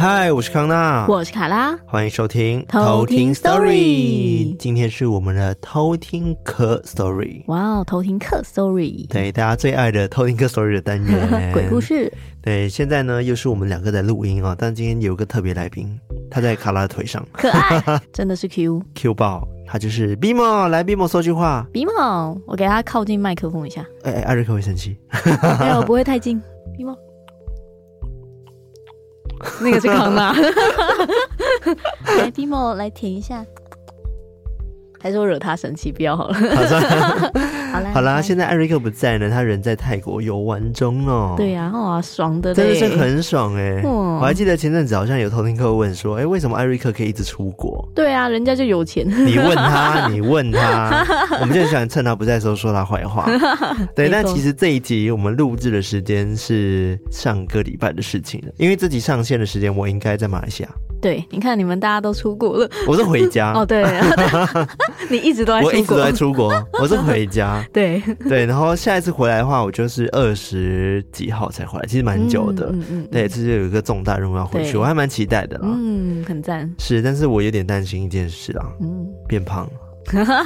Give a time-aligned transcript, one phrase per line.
[0.00, 4.56] 嗨，我是康娜，我是卡拉，欢迎收听偷听 Story。
[4.56, 7.42] 今天是我们的偷听课 Story。
[7.48, 12.12] 哇哦，偷听课 Story，对大家最爱的偷听课 Story 的单元， 鬼故事。
[12.40, 15.98] 对，现在呢又是我们两个在录音啊，但今天有个特别来宾，
[16.30, 17.82] 他在卡拉的腿上，可爱，
[18.14, 24.96] 真的是 Q Q 爆，他就是 Bimo，来 Bimo 说句话，Bimo，我给他靠近麦克风一下，哎哎，艾瑞克会生气，
[25.58, 26.40] 没有，不会太近
[26.78, 26.96] ，Bimo。
[29.60, 30.32] 那个是康纳，
[32.18, 33.44] 来 Bimo 来舔一下，
[35.00, 35.90] 还是我惹他生气？
[35.92, 36.34] 不要好了。
[36.34, 36.42] 好
[37.80, 41.34] 啦，好啦，现在艾瑞克不在呢，他人在泰国游玩中哦。
[41.36, 43.82] 对呀，哇，爽的，真的是很爽哎！
[43.84, 47.88] 我还记得前阵子好像有偷听客问说，哎，为什么艾瑞克可以一直出国？
[47.94, 49.06] 对啊，人家就有钱。
[49.08, 51.04] 你问他， 你问他，
[51.40, 53.28] 我们就很喜欢趁他不在的时候说他坏话。
[53.94, 60.68] 对，但其实这一集我们录制的时间是上个礼拜的事情了，因为这集上线的时间我应该在马来西亚。
[61.00, 63.52] 对，你看你们大家都出国了，我是回家。
[63.58, 63.84] 哦，对，
[65.08, 67.64] 你一直都在出国，我一直都在出国， 我是回家。
[67.72, 72.70] 对对，然后下一次回来的话，我就是二十几号才回来，其实蛮久的。
[72.72, 73.08] 嗯嗯。
[73.10, 75.68] 对，这是有一个重大任务要回去，我还蛮期待的啦。
[75.70, 76.68] 嗯，很赞。
[76.78, 79.70] 是，但是我有点担心一件事啊，嗯，变胖了。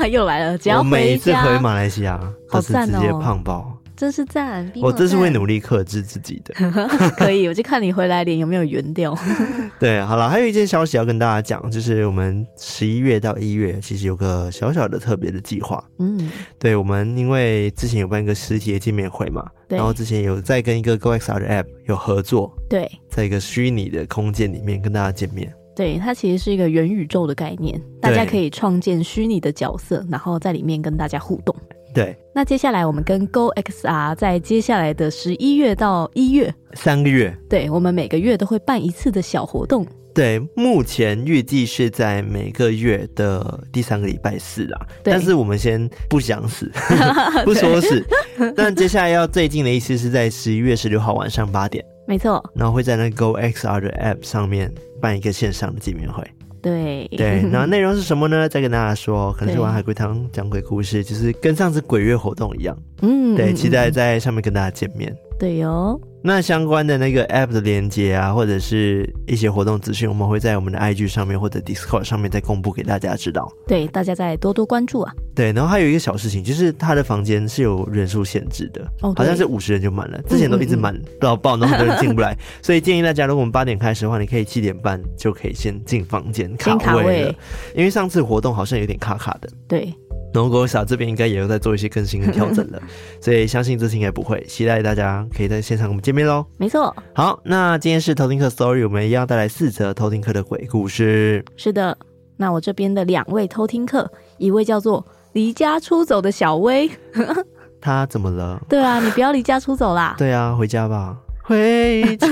[0.09, 2.21] 又来了，只要我每一次回马来西亚
[2.51, 3.72] 都是直接胖爆。
[4.03, 4.69] 真是赞！
[4.83, 6.53] 我这是会努力克制自己的。
[7.17, 9.17] 可以，我就看你回来脸有没有圆掉。
[9.79, 15.85] 对，好了，还有一件消息要跟大家讲，就是我们十一月到一月其实有个小小的特别的计划。
[16.01, 22.53] 嗯，对，我们因为之前有办一个实体的见面会嘛，然后之前有在跟一个 GoXR 的 App 有合作。
[22.69, 25.55] 对，在一个虚拟的空间里面跟大家见面。
[25.77, 31.55] 对，它其实是一个元宇宙的概念，大家可以创建虚拟的角色，然后在里面跟大家互动。
[31.95, 39.87] 对，那接下来我们跟 Go XR 在接下来的十一月到一月三个月，对，我们每个月都会办一次的小活动。
[40.15, 45.13] 对，目前预计是在每个月的第三个礼拜四啦，对。
[45.13, 46.71] 但是我们先不想死，
[47.45, 48.05] 不说死。
[48.57, 54.71] 但接下来要最近的一次是在十一月十六号晚上八点，没错，然后会在那 Go XR 的 App 上面
[55.01, 56.23] 办一个线上的见面会。
[56.63, 58.49] 对对，然后 内容是什么呢？
[58.49, 62.77] 再跟大家说，可能是玩海龟汤讲鬼故事，就是跟上次鬼月活动一样。
[63.03, 65.15] 嗯，对，期待在上面跟大家见面。
[65.39, 66.01] 对哟。
[66.25, 73.51] 那相关的那个 App 的连接啊，或者是一些活动资讯，我们会在我们的 IG 上面或者 Discord 上面再公布给大家知道。
[73.67, 75.13] 对，大家再多多关注啊。
[75.35, 87.37] 对，然后还有一个小事情，就是他的房间是有人数限制的，哦，好像是五十人就满了，之前都一直满到爆，然后很多人进不来，所以建议大家，如果我们八点开始的话，你可以七点半就可以先进房间卡位了，位，
[87.75, 89.49] 因为上次活动好像有点卡卡的。
[89.67, 89.93] 对。
[90.33, 92.83] 然后 GoXR 这边应该也有在做一些更新跟调整了，
[93.21, 94.43] 所以相信这次应该不会。
[94.45, 96.45] 期待大家可以在现场跟我们见面喽。
[96.57, 96.95] 没错。
[97.15, 101.45] 好，那今天是偷听课 Story，我们一样带来四则偷听课的鬼故事。
[101.57, 101.97] 是的，
[102.37, 106.91] 那我这边的两位偷听客，一位叫做离家出走的小薇，
[107.81, 108.61] 他怎么了？
[108.69, 110.15] 对啊，你不要离家出走啦。
[110.17, 112.29] 对啊，回家吧，回家。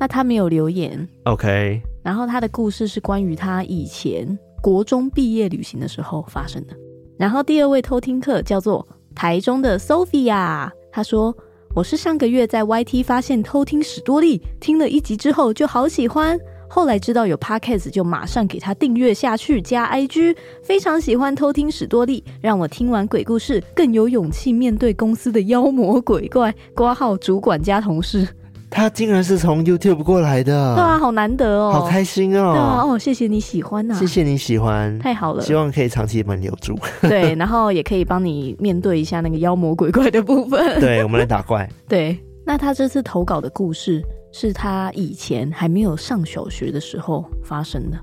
[0.00, 1.06] 那他没有留言。
[1.24, 1.80] OK。
[2.02, 6.74] 然后他的故事是关于他以前国中毕业旅行的时候发生的。
[7.16, 11.34] 然后第二位偷听客叫做台中的 Sophia，她说
[11.74, 16.38] ：“我是上个月在 YT 发现偷听史多利，听了一集之后就好喜欢，
[16.68, 28.26] 后来知道有 Podcast 就马上给他订阅下去，加 IG，非常喜欢偷听史多利，让我听完鬼故事更有勇气面对公司的妖魔鬼怪，挂号主管加同事。”
[28.74, 47.98] 他竟然是从 YouTube 过来的，对啊，好难得哦，好开心哦，对啊，哦，谢谢你喜欢呐，谢谢你喜欢，太好了，希望可以长期把你留住，对，然后也可以帮你面对一下那个妖魔鬼怪的部分， 对，我们来打怪， 对，那他这次投稿的故事是他以前还没有上小学的时候发生的。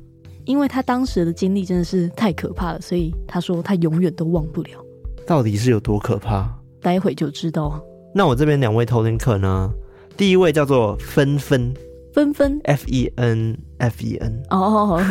[0.45, 4.71] 因为他当时的经历真的是太可怕了，所以他说他永远都忘不了。
[5.27, 6.49] 到底是有多可怕？
[6.81, 7.79] 待会就知道。
[8.13, 9.71] 那我这边两位偷听客呢？
[10.17, 11.73] 第一位叫做芬芬，
[12.13, 15.01] 芬芬，F E N F E N，哦，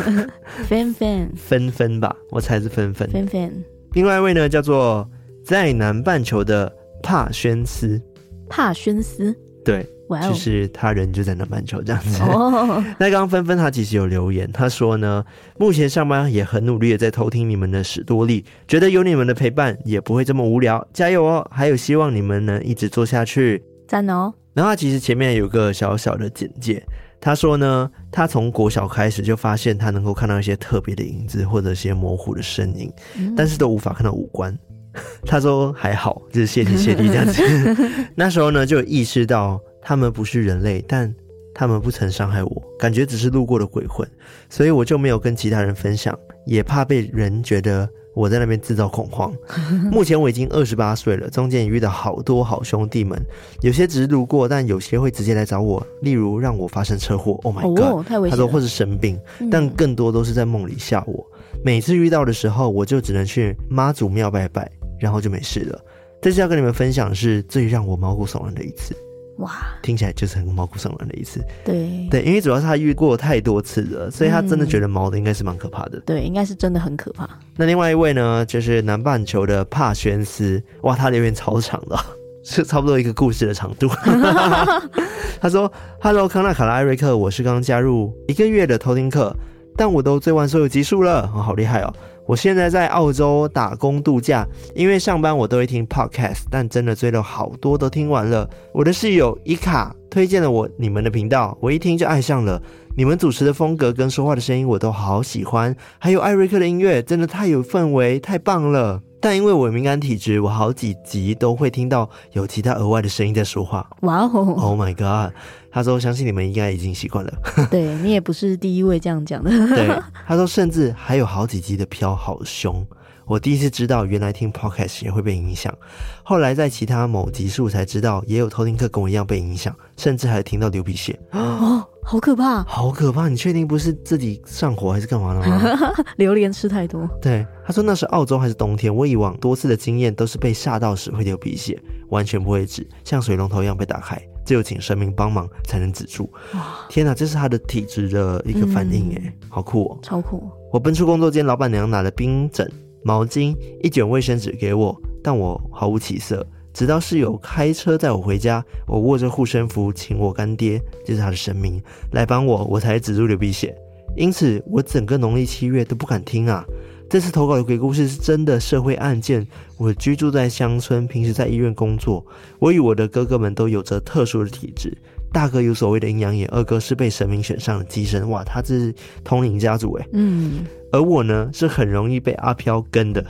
[0.67, 3.63] 芬芬，芬芬吧，我猜是芬芬，芬芬。
[3.93, 5.09] 另外一位呢，叫做
[5.43, 6.71] 在南半球的
[7.03, 8.01] 帕宣斯，
[8.49, 9.85] 帕宣斯，对。
[10.27, 12.21] 就是他人就在南半球这样子。
[12.21, 12.83] Oh.
[12.99, 15.23] 那刚刚芬芬他其实有留言，他说呢，
[15.57, 21.47] 目前上班也很努力的在偷听你们的史多利，觉得有你们的陪伴也不会这么无聊，加油哦！
[21.49, 24.33] 还有希望你们能一直做下去，赞哦。
[24.53, 26.83] 然后他其实前面有个小小的简介，
[27.19, 34.57] 他说呢，他从国小开始就发现他能够看到一些特别的影子或者一些模糊的身影，嗯、但是都无法看到五官。
[35.25, 37.41] 他说还好，就是谢天谢地这样子。
[38.15, 39.59] 那时候呢，就意识到。
[39.83, 41.11] 他们不是人类，但
[41.55, 44.07] 他们不曾伤害我，感觉只是路过的鬼魂，
[44.47, 46.15] 所以我就没有跟其他人分享，
[46.45, 49.33] 也怕被人觉得我在那边制造恐慌。
[49.91, 53.17] 目前我已经二十八岁了，中间也遇到好多好兄弟们，
[53.61, 57.39] 有些只是路过，但有些会直接来找我，例如让我发生车祸。
[57.43, 58.43] Oh my god！、哦、太危险了。
[58.43, 59.19] 他说或是生病，
[59.49, 61.25] 但更多都是在梦里吓我。
[61.53, 64.69] 嗯、每次遇到的时候，我就只能去妈祖庙拜拜，
[64.99, 65.79] 然后就没事了。
[66.21, 68.95] 这次要跟你们分享的是最让我毛骨悚然的一次。
[69.41, 69.51] 哇，
[69.81, 71.39] 听起来就是很毛骨悚然的意思。
[71.65, 75.97] 对对，因为主要是他遇过太多次了，所以他真的觉得毛的应该是蛮可怕的。
[75.97, 77.27] 嗯、对，应该是真的很可怕。
[77.55, 80.61] 那另外一位呢，就是南半球的帕宣斯。
[80.83, 81.97] 哇，他留言超长的，
[82.43, 83.89] 是差不多一个故事的长度。
[85.41, 89.35] 他说：“Hello，康纳、卡拉、艾瑞克，我是刚加入一个月的偷听客，
[89.75, 91.91] 但我都追完所有集数了，哦，好厉害哦。”
[92.25, 98.49] 我现在在澳洲打工度假，因为上班我都会听 podcast，但真的追了好多都听完了。
[98.73, 102.61] 我的室友伊卡推荐了我你们的频道，我一听就爱上了。
[102.95, 109.01] 你们主持的风格跟说话的声音我都好喜欢，还有艾瑞克的音乐真的太有氛围，太棒了。
[109.21, 113.87] 但因为我敏感体质，我好几集都会听到有其他额外的声音在说话。
[114.01, 115.33] 哇哦！Oh my god！
[115.71, 117.31] 他说：“相信你们应该已经习惯了。
[117.69, 119.49] 对”对你也不是第一位这样讲的。
[119.75, 119.87] 对，
[120.27, 122.85] 他说甚至还有好几集的飘好凶。
[123.31, 125.73] 我第一次知道原来听 podcast 也会被影响，
[126.21, 131.17] 后来在其他某集数才知道也有偷听客跟我一样被影响，甚至还听到流鼻血。
[131.31, 133.29] 哦好可怕，好可怕！
[133.29, 135.93] 你确定不是自己上火还是干嘛的吗？
[136.17, 137.07] 榴莲吃太多。
[137.21, 138.93] 对，他说那是澳洲还是冬天？
[138.93, 141.79] 我以往多次的经验都是被吓到时会流鼻血，
[142.09, 146.29] 完全不会止，像水龙头一样被打开，只有请神明帮忙才能止住。
[146.55, 150.49] 哇，天哪，这是他的体质的一个反应哎，嗯、好酷哦，超酷！
[150.73, 152.69] 我奔出工作间，老板娘拿了冰枕、
[153.03, 156.45] 毛巾、一卷卫生纸给我，但我毫无起色。
[156.73, 161.81] 直到室友开车载我回家，我握着护身符，请我干爹，就是他的神明
[162.11, 163.75] 来帮我，我才止住流鼻血。
[164.15, 166.65] 因此，我整个农历七月都不敢听啊。
[167.09, 169.45] 这次投稿的鬼故事是真的社会案件。
[169.77, 172.25] 我居住在乡村，平时在医院工作。
[172.57, 174.97] 我与我的哥哥们都有着特殊的体质。
[175.31, 178.29] 大哥有所谓的阴阳眼，二哥是被神明选上的机身。
[178.29, 178.93] 哇，他这是
[179.23, 180.07] 通灵家族哎。
[180.13, 180.65] 嗯。
[180.91, 183.25] 而我呢，是很容易被阿飘跟的，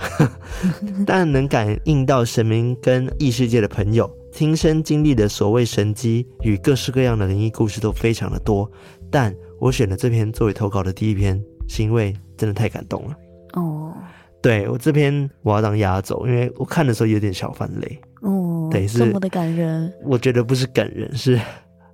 [1.06, 8.68] 但 能感应到神明跟异世界的朋友，亲身经历的所谓神迹与各式各样的灵异故事都非常的多。
[9.12, 13.16] 但我选了这篇作为投稿的第一篇，是因为真的太感动了。
[13.54, 13.94] 哦，
[14.42, 18.02] 对，我这篇我要当压轴，因为我看的时候有点小泛泪。
[18.22, 19.94] 哦，对，是这么的感人。
[20.04, 21.40] 我觉得不是感人，是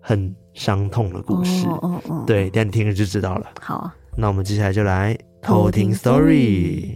[0.08, 1.68] 很伤痛的故事。
[1.68, 3.48] 哦哦哦，对，等你听了就知道了。
[3.60, 5.18] 好啊，那我们接下来就来。
[5.42, 6.96] 偷听 story。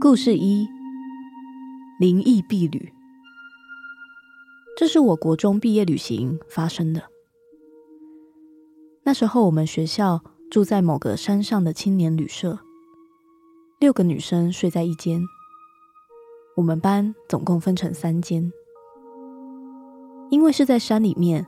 [0.00, 0.66] 故事一：
[2.00, 2.90] 灵异毕旅。
[4.76, 7.02] 这是我国中毕业旅行发生的。
[9.04, 10.22] 那时候我们学校。
[10.52, 12.58] 住在某个山上的青年旅社，
[13.80, 15.18] 六个女生睡在一间。
[16.58, 18.52] 我们班总共分成三间。
[20.28, 21.46] 因为是在山里面，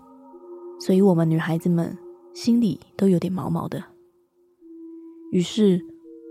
[0.80, 1.94] 所以我们女孩子们
[2.32, 3.84] 心里都有点毛毛的。
[5.30, 5.78] 于是，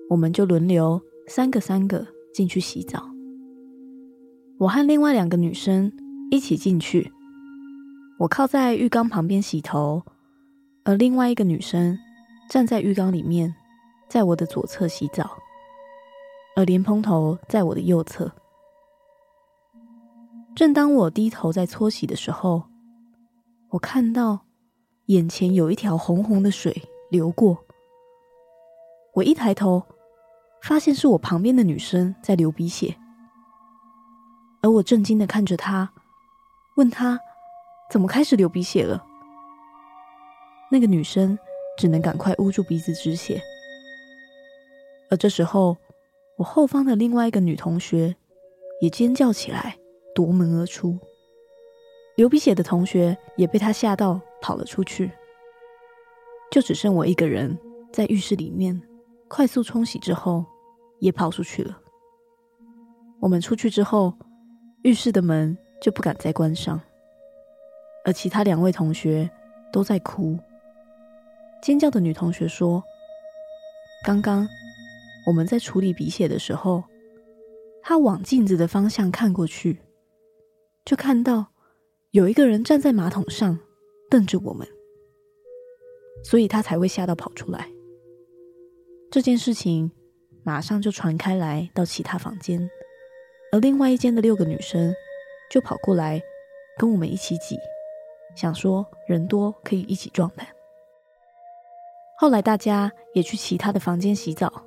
[0.09, 3.07] 我们就轮流三个三个进去洗澡。
[4.57, 5.93] 我和另外两个女生
[6.33, 7.13] 一起进去，
[8.17, 10.01] 我靠在浴缸旁边洗头，
[10.83, 11.95] 而另外一个女生。
[12.49, 13.53] 站在浴缸里面，
[14.09, 15.37] 在我的左侧洗澡，
[16.55, 18.31] 而莲蓬头在我的右侧。
[20.55, 22.63] 正当我低头在搓洗的时候，
[23.69, 24.39] 我看到
[25.05, 27.63] 眼前有一条红红的水流过。
[29.13, 29.83] 我一抬头，
[30.63, 32.97] 发现是我旁边的女生在流鼻血，
[34.63, 35.93] 而我震惊的看着她，
[36.75, 37.19] 问她
[37.89, 39.03] 怎么开始流鼻血了。
[40.71, 41.37] 那个女生
[41.77, 43.41] 只能赶快捂住鼻子止血。
[45.09, 45.77] 而这时候，
[46.37, 48.15] 我后方的另外一个女同学
[48.81, 49.77] 也尖叫起来，
[50.15, 50.97] 夺门而出。
[52.15, 55.11] 流鼻血的同学也被她吓到跑了出去，
[56.51, 57.55] 就只剩我一个人
[57.91, 58.81] 在浴室里面
[59.27, 60.43] 快速冲洗之后
[60.99, 61.79] 也跑出去了。
[63.19, 64.13] 我们出去之后，
[64.83, 66.79] 浴室的门就不敢再关上，
[68.05, 69.29] 而其他两位同学
[69.69, 70.39] 都在哭。
[71.61, 72.81] 尖叫的女同学说
[74.05, 74.47] ：“刚刚
[75.27, 76.85] 我们在处理鼻血的时候，
[77.81, 79.79] 她往镜子的方向看过去，
[80.85, 81.47] 就看到。”
[82.11, 83.57] 有一个人站在马桶上，
[84.07, 84.67] 瞪着我们，
[86.23, 87.67] 所以她才会吓到跑出来。
[89.09, 89.91] 这件事情
[90.43, 92.69] 马上就传开来到其他房间，
[93.51, 94.93] 而另外一间的六个女生
[95.49, 96.21] 就跑过来
[96.77, 97.57] 跟我们一起挤，
[98.35, 100.47] 想说人多可以一起壮胆。
[102.17, 104.63] 后来大家也去其他的房间洗澡，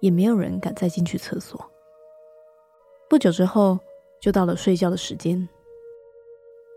[0.00, 1.62] 也没有人敢再进去厕所。
[3.08, 3.78] 不久之后，
[4.20, 5.48] 就到了睡觉的时间。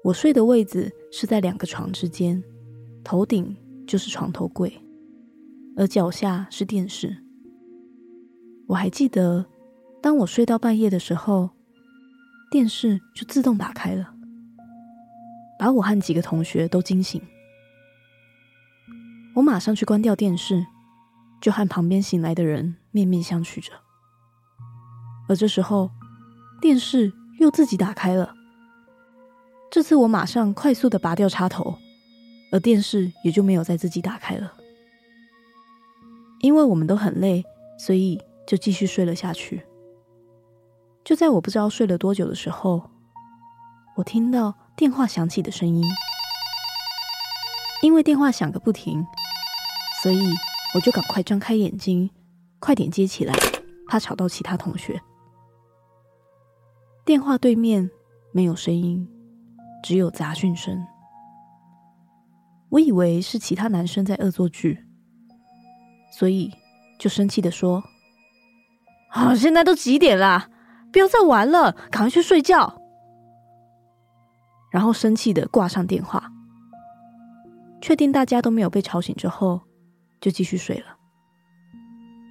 [0.04, 2.44] 我睡的位置是在两个床之间，
[3.04, 3.56] 头顶
[3.88, 4.72] 就是床头柜，
[5.78, 7.16] 而脚下是电视。
[8.68, 9.46] 我还记得，
[10.02, 11.50] 当我睡到半夜的时候，
[12.56, 14.14] 电视就自动打开了，
[15.60, 17.22] 把我和几个同学都惊醒。
[19.36, 20.66] 我马上去关掉电视，
[21.42, 23.74] 就和旁边醒来的人面面相觑着。
[25.28, 25.92] 而这时候，
[26.62, 28.34] 电视又自己打开了。
[29.70, 31.78] 这次我马上快速的拔掉插头，
[32.54, 34.54] 而电视也就没有再自己打开了。
[36.40, 37.44] 因为我们都很累，
[37.78, 39.62] 所以就继续睡了下去。
[41.06, 42.90] 就在我不知道睡了多久的时候，
[43.96, 45.86] 我听到电话响起的声音。
[47.82, 49.06] 因为电话响个不停，
[50.02, 50.34] 所以
[50.74, 52.10] 我就赶快张开眼睛，
[52.60, 53.36] 快点接起来，
[53.88, 55.00] 怕吵到其他同学。
[57.06, 57.92] 电话对面
[58.34, 59.08] 没有声音。
[59.84, 60.84] 只有杂讯声，
[62.70, 64.84] 我以为是其他男生在恶作剧，
[66.12, 66.52] 所以
[66.98, 67.84] 就生气的说
[69.14, 70.50] ：“啊，现在都几点啦？
[70.96, 72.82] 不要再玩了，赶快去睡觉。”
[74.72, 76.32] 然后生气的挂上电话，
[77.82, 79.60] 确定大家都没有被吵醒之后，
[80.22, 80.96] 就继续睡了。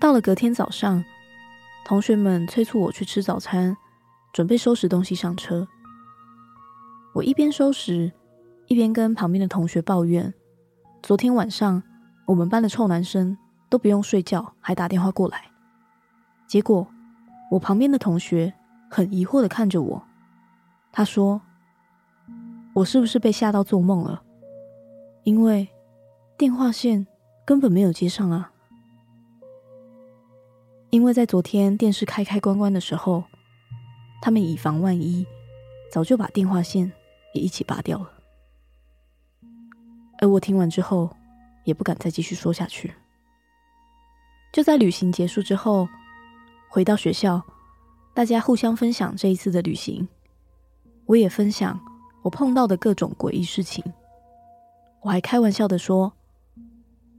[0.00, 1.04] 到了隔天早上，
[1.84, 3.76] 同学们催促我去吃早餐，
[4.32, 5.68] 准备收拾东西上车。
[7.12, 8.10] 我一边收拾，
[8.68, 10.32] 一边跟旁边的同学抱怨：
[11.02, 11.82] 昨天晚上
[12.24, 13.36] 我们班的臭男生
[13.68, 15.50] 都不用睡觉，还打电话过来。
[16.46, 16.86] 结果
[17.54, 18.52] 我旁边的同学
[18.90, 20.02] 很疑惑的看着我，
[20.90, 21.40] 他说
[22.74, 24.24] ：“我是不是被吓到做梦了？
[25.22, 25.68] 因为
[26.36, 27.06] 电话线
[27.46, 28.50] 根本没有接上啊！
[30.90, 33.22] 因为在昨天电视开开关关的时候，
[34.20, 35.24] 他们以防万一，
[35.92, 36.90] 早就把电话线。”
[37.34, 38.08] 也一起拔掉了，
[40.20, 41.10] 而我听完之后，
[41.64, 42.94] 也不敢再继续说下去。
[44.52, 45.88] 就在旅行结束之后，
[46.74, 47.40] 回到学校，
[48.14, 50.08] 大家互相分享这一次的旅行，
[51.06, 51.78] 我也分享
[52.24, 53.84] 我碰到的各种诡异事情。
[55.02, 56.12] 我还开玩笑的说：“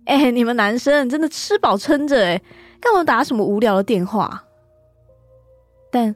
[0.07, 2.41] 哎、你们男生真的吃饱撑着哎，
[2.81, 4.43] 干嘛打什么无聊的电话？”
[5.89, 6.13] 但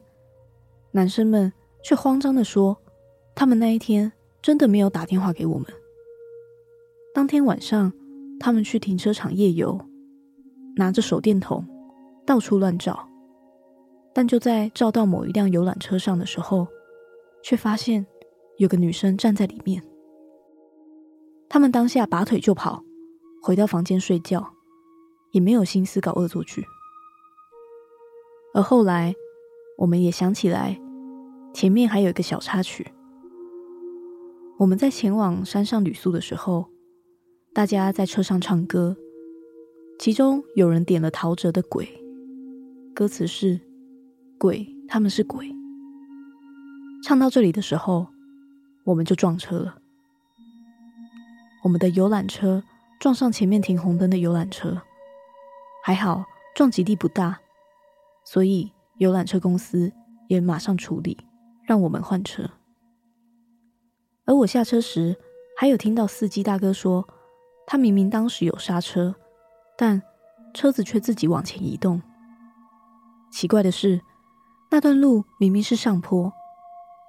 [0.90, 1.50] 男生们
[1.82, 2.76] 却慌张的说。
[3.34, 5.66] 他们那一天真的没有打电话给我们。
[7.14, 7.90] 当天晚上，
[8.38, 9.80] 他们去停车场夜游，
[10.76, 11.66] 拿着手电筒
[12.26, 13.08] 到处乱照，
[14.20, 16.68] 但就在照到某一辆游览车上的时候，
[17.42, 18.06] 却发现
[18.58, 19.82] 有个女生站在里面。
[21.48, 22.84] 他们当下拔腿就跑，
[23.40, 24.52] 回到房间睡觉，
[25.32, 26.66] 也没有心思搞恶作剧。
[28.52, 29.14] 而后来，
[29.78, 30.78] 我们也想起来，
[31.54, 32.92] 前面还有一个小插曲。
[34.58, 36.66] 我们在前往山上旅宿的时候，
[37.54, 38.94] 大家在车上唱歌，
[39.98, 41.86] 其中有人点了陶喆的《鬼》，
[42.94, 43.58] 歌词是
[44.40, 45.54] “鬼，他们是鬼”。
[47.04, 48.06] 唱到这里的时候，
[48.84, 49.76] 我们就撞车了。
[51.62, 52.64] 我们的游览车
[52.98, 54.80] 撞上前面停红灯的游览车，
[55.84, 57.38] 还好撞击力不大，
[58.24, 59.92] 所以游览车公司
[60.26, 61.18] 也马上处理，
[61.64, 62.48] 让我们换车。
[64.24, 65.18] 而我下车时，
[65.58, 67.06] 还有听到司机大哥说，
[67.66, 69.14] 他明明当时有刹车，
[69.76, 70.00] 但
[70.54, 72.00] 车子却自己往前移动。
[73.30, 74.00] 奇怪的是，
[74.72, 76.32] 那段路明明是上坡，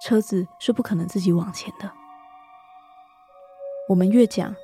[0.04, 1.92] 车子是不可能自己往前的。
[3.88, 4.56] 我们越讲，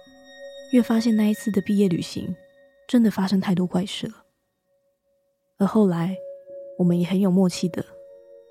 [0.71, 2.35] 越发现那一次的毕业旅行
[2.87, 4.13] 真的发生太多怪事了。
[5.59, 6.17] 而后来，
[6.79, 7.85] 我们也很有默契的，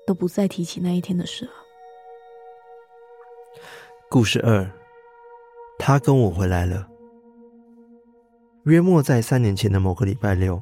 [0.05, 1.51] 都不再提起那一天的事了。
[4.09, 4.69] 故事二。
[5.79, 6.87] 他跟我回来了。
[8.63, 10.61] 约莫在三年前的某个礼拜六，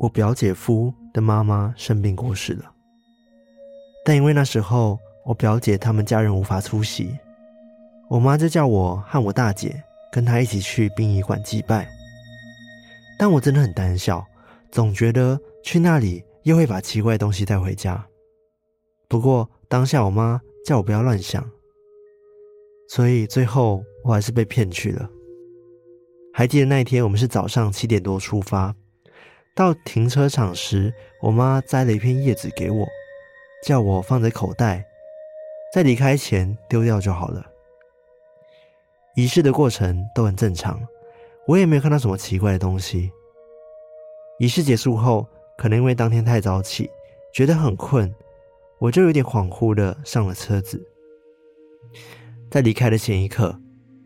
[0.00, 2.74] 我表姐夫的妈妈生病过世了。
[4.10, 7.16] 但因为那时候我表姐他们家人无法出席，
[8.08, 11.88] 我妈就叫我和我大姐跟她一起去殡仪馆祭拜。
[13.16, 14.26] 但我真的很胆小，
[14.72, 18.04] 总觉得去那里又会把奇怪的东西带回家。
[19.08, 21.48] 不过当下我妈叫我不要乱想。
[22.88, 25.08] 所以最后我还是被骗去了。
[26.34, 28.74] 还记得那一天，我们是早上七点多出发，
[29.54, 32.88] 到停车场时，我妈摘了一片叶子给我，
[33.62, 34.86] 叫我放在口袋，
[35.72, 37.44] 在离开前丢掉就好了。
[39.14, 40.80] 仪式的过程都很正常，
[41.46, 43.10] 我也没有看到什么奇怪的东西。
[44.38, 45.26] 仪式结束后，
[45.58, 46.88] 可能因为当天太早起，
[47.34, 48.14] 觉得很困，
[48.78, 50.82] 我就有点恍惚的上了车子。
[52.50, 53.60] 在离开的前一刻，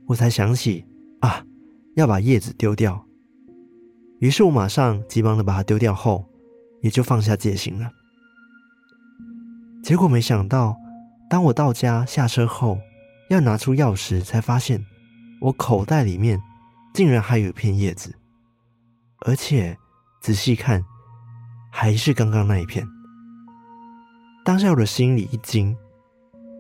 [0.09, 0.85] 我才想起
[1.21, 1.45] 啊，
[1.95, 3.07] 要把叶子丢掉。
[4.19, 6.25] 于是我马上急忙的把它丢掉后，
[6.81, 7.91] 也就放下戒心了。
[9.85, 10.75] 结果没想到，
[11.29, 12.79] 当我到家下车后，
[13.29, 14.83] 要拿出钥匙，才发现
[15.43, 16.41] 我口袋里面
[16.95, 18.15] 竟然还有一片叶子，
[19.27, 19.77] 而且
[20.23, 20.83] 仔细看，
[21.71, 22.83] 还是刚刚那一片。
[24.43, 25.77] 当下我的心里一惊，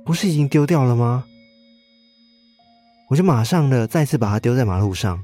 [0.04, 1.24] 不是已经丢掉了吗？
[3.08, 5.18] 我就马上的再次把它丢在马路上。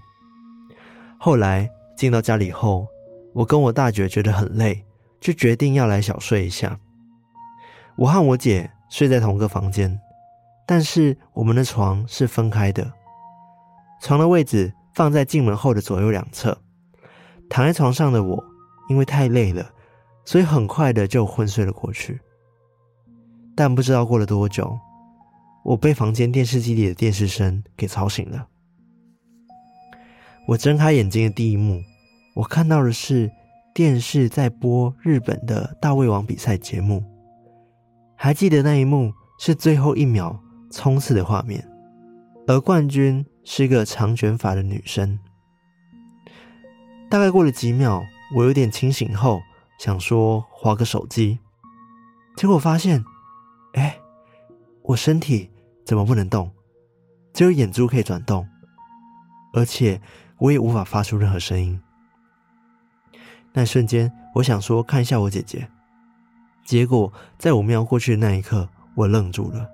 [1.19, 2.87] 后来进到家里后，
[3.35, 4.87] 我跟我大姐觉得很累，
[5.21, 6.80] 就决定要来小睡一下。
[7.97, 10.00] 我和我姐睡在同个房间，
[10.67, 12.93] 但是我们的床是分开的，
[14.00, 16.57] 床的位置放在进门后的左右两侧。
[17.49, 18.45] 躺在床上的我，
[18.89, 19.71] 因为太累了，
[20.25, 22.21] 所以很快的就昏睡了过去。
[23.57, 24.79] 但不知道过了多久。
[25.63, 28.47] 我被房间电视机里的电视声给吵醒了。
[30.49, 31.83] 我睁开眼睛的第一幕，
[32.35, 33.31] 我看到的是
[33.75, 37.05] 电视在播日本的大胃王比赛节目。
[38.23, 40.39] 还记得那一幕是最后一秒
[40.71, 41.67] 冲刺的画面，
[42.47, 45.19] 而冠军是个长卷发的女生。
[47.09, 48.04] 大概过了几秒，
[48.37, 49.41] 我有点清醒后，
[49.78, 51.39] 想说划个手机，
[52.37, 53.02] 结果发现，
[53.73, 53.97] 哎。
[54.83, 55.49] 我身体
[55.87, 56.50] 怎么不能动？
[57.33, 58.47] 只有眼珠可以转动，
[59.54, 59.99] 而且
[60.39, 61.80] 我也无法发出任何声音。
[63.54, 65.71] 那一瞬间，我想说看一下我姐姐，
[66.71, 69.69] 结果在我瞄过去的那一刻，我愣住了。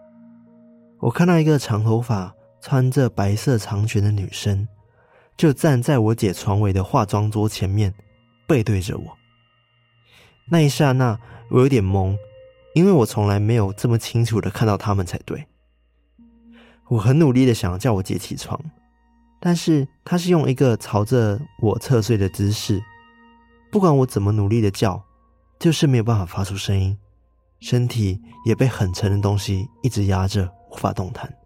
[0.99, 4.67] 我看到一个长头发、穿着白色长裙的女生，
[5.37, 7.93] 就站在我姐床尾的化妆桌前面，
[8.47, 9.19] 背对着我。
[10.49, 12.17] 那一刹那，我有点懵。
[12.75, 15.47] 因为我从来没有这么清楚的看到他们才对。
[16.89, 18.59] 我很努力的想要叫我姐起床，
[19.39, 22.83] 但是她是用一个朝着我侧睡的姿势，
[23.71, 25.05] 不管我怎么努力的叫，
[25.59, 26.97] 就是没有办法发出声音，
[27.61, 31.37] 身体也被很沉的东西一直压着，无法动弹。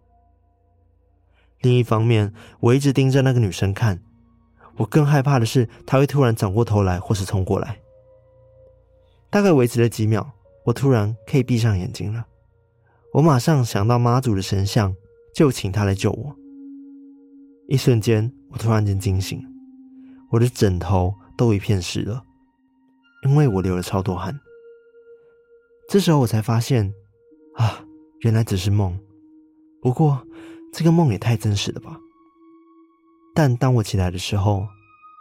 [1.61, 4.01] 另一方面，我一直盯着那个女生看，
[4.77, 7.79] 我更害怕的是她会突然转过头来或是冲过来。
[9.29, 10.33] 大概维持了几秒。
[10.63, 12.23] 我突然可以闭上眼睛了，
[13.13, 14.95] 我马上想到妈祖的神像，
[15.33, 16.35] 就请她来救我。
[17.67, 19.43] 一瞬间，我突然间惊醒，
[20.29, 22.23] 我的枕头都一片湿了，
[23.23, 24.39] 因为我流了超多汗。
[25.87, 26.93] 这时候我才发现，
[27.55, 27.83] 啊，
[28.21, 28.97] 原来只是梦。
[29.81, 30.25] 不过，
[30.71, 31.99] 这个梦也太真实了吧。
[33.33, 34.65] 但当我起来的时候，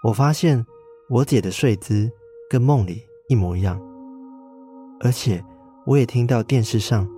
[0.05, 0.65] 我发现
[1.09, 2.11] 我姐的睡姿
[2.49, 3.81] 跟梦里一模一样。
[5.01, 5.45] 而且，
[5.87, 7.09] 我也听到电视上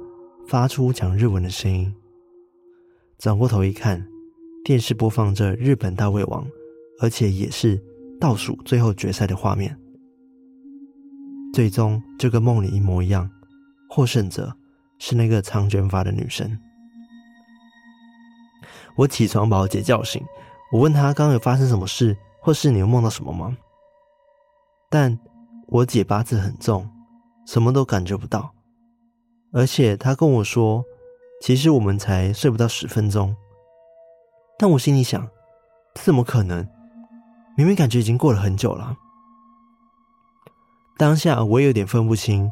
[0.47, 1.95] 发出讲日文的声音。
[3.18, 4.07] 转过头一看，
[4.64, 6.47] 电视播放着日本大胃王，
[7.01, 7.81] 而且也是
[8.21, 9.79] 倒数最后决赛的画面。
[11.53, 13.31] 最终就跟梦里一模一样，
[13.88, 14.55] 获胜者
[14.99, 16.59] 是那个长卷发的女生。
[18.97, 20.23] 我起床把我姐叫醒，
[20.73, 23.57] 我问她刚刚有发生什么事，或是你有梦到什么吗？
[24.91, 25.19] 但
[25.69, 26.88] 我姐八字很重。
[27.45, 28.55] 什么都感觉不到，
[29.53, 30.85] 而且她跟我说，
[31.41, 33.35] 其实我们才睡不到十分钟。
[34.57, 35.29] 但我心里想，
[35.93, 36.65] 这怎么可能？
[37.57, 38.97] 明明感觉已经过了很久了。
[40.98, 42.50] 当下我也有点分不清，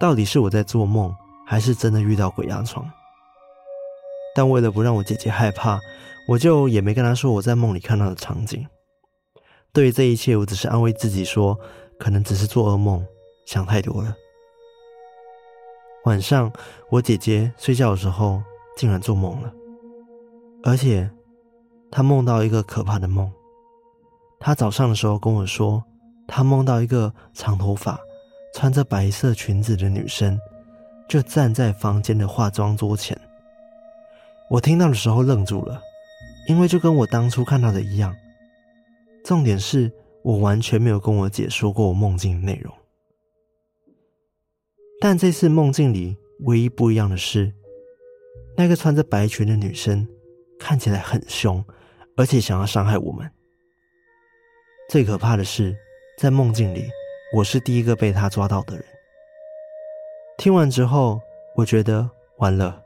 [0.00, 1.14] 到底是我在做梦，
[1.46, 2.90] 还是真的遇到鬼压床。
[4.34, 5.78] 但为了不让我姐姐害怕，
[6.26, 8.66] 我就也没跟她说我在梦里看到的场景。
[9.72, 11.58] 对于这一切，我只是安慰自己说，
[11.98, 13.06] 可能只是做噩梦，
[13.46, 14.14] 想太多了。
[16.04, 16.52] 晚上，
[16.90, 18.42] 我姐姐睡觉的时候
[18.76, 19.52] 竟然做梦了，
[20.64, 21.10] 而且
[21.90, 23.30] 她梦到一个可怕的梦。
[24.40, 25.84] 她早上的时候跟我说，
[26.26, 28.00] 他梦到一个长头发、
[28.54, 30.38] 穿着白色裙子的女生，
[31.08, 33.18] 就站在房间的化妆桌前。
[34.50, 35.80] 我听到的时候愣住了，
[36.48, 38.14] 因为就跟我当初看到的一样。
[39.24, 39.90] 重点是
[40.22, 42.74] 我完全没有跟我姐说过我梦境的内容。
[45.00, 47.52] 但这次梦境里唯一不一样的是，
[48.56, 50.06] 那个穿着白裙的女生
[50.58, 51.64] 看起来很凶，
[52.16, 53.30] 而且想要伤害我们。
[54.90, 55.74] 最可怕的是，
[56.22, 56.88] 在梦境里，
[57.34, 58.84] 我是第一个被他抓到的人。
[60.38, 61.20] 听完之后，
[61.56, 62.80] 我觉得完了。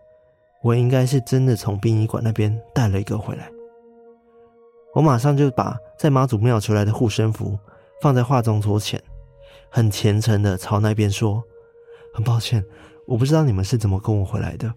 [0.63, 3.51] 我应该是真的从殡仪馆那边带了一个回来。
[4.95, 7.59] 我马上就把在妈祖庙求来的护身符
[8.01, 8.99] 放在化妆桌前，
[9.69, 11.45] 很虔诚的朝那边说
[12.17, 12.65] ：“很抱歉，
[13.07, 14.73] 我不知道你们是怎么跟我回来的，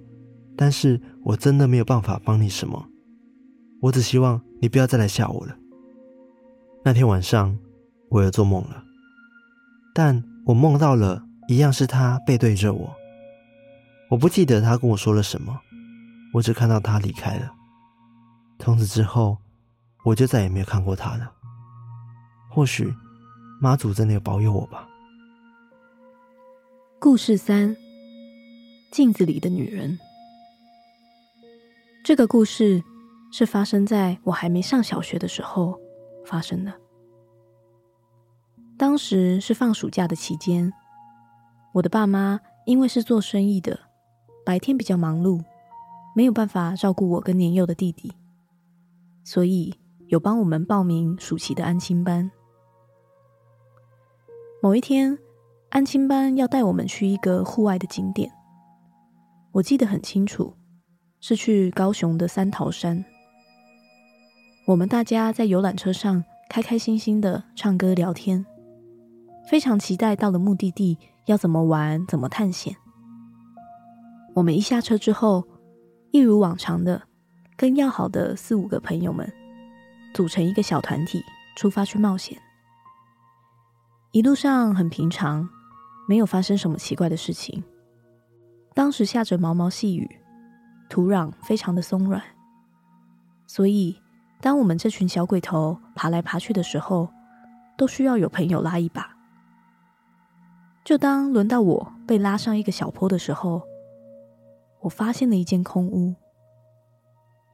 [0.57, 2.85] 但是我真的没有办法帮你什么。
[3.83, 5.55] 我只希望你不要再来吓我了。”
[6.83, 7.57] 那天晚上，
[8.09, 8.83] 我又做梦了，
[9.93, 12.95] 但我梦到了一样是他背对着我，
[14.09, 15.59] 我不记得他跟我说了什么。
[16.33, 17.51] 我只看到他离开了，
[18.59, 19.37] 从此之后，
[20.05, 21.31] 我就再也没有看过他了。
[22.49, 22.93] 或许
[23.59, 24.87] 妈祖真的有保佑我吧。
[26.99, 27.75] 故事三：
[28.91, 29.97] 镜子里的女人。
[32.03, 32.83] 这个故事
[33.31, 35.79] 是发生在我还没上小学的时候
[36.25, 36.73] 发生的。
[38.79, 40.71] 当时是放暑假的期间，
[41.73, 43.77] 我的爸妈因为是做生意的，
[44.45, 45.43] 白天比较忙碌。
[46.15, 48.13] 没有办法照顾我跟年幼的弟弟，
[49.25, 49.75] 所以
[50.07, 52.31] 有帮我们报名暑期的安亲班。
[54.61, 55.19] 某一天，
[55.71, 58.31] 安亲班要带我们去一个户外的景点，
[59.51, 60.53] 我记得很清楚，
[61.19, 63.03] 是去高雄的三桃山。
[64.67, 68.45] 我们大家在游览车上开开心心的唱歌聊天，
[69.49, 72.75] 非常期待到了目的地要怎么玩、怎么探险。
[74.35, 75.43] 我们一下车之后，
[76.11, 77.01] 一如往常的，
[77.57, 79.27] 跟要好的四五个朋友们
[80.13, 81.23] 组成一个小团体，
[81.55, 82.39] 出发去冒险。
[84.11, 85.49] 一路上很平常，
[86.07, 87.63] 没有发生什么奇怪的事情。
[88.75, 90.07] 当时下着毛毛细雨，
[90.89, 92.21] 土壤非常的松软，
[93.47, 93.99] 所以
[94.41, 97.09] 当我们这群小鬼头爬来爬去的时候，
[97.75, 99.15] 都需要有朋友拉一把。
[100.89, 103.61] 就当轮到我被拉上一个小坡的时候，
[104.79, 106.15] 我发现了一间空屋。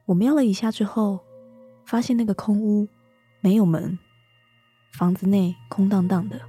[0.06, 1.20] 我瞄了一下之后，
[1.86, 2.88] 发现那个空屋
[3.42, 4.00] 没有门，
[4.94, 6.40] 房子内空荡荡的。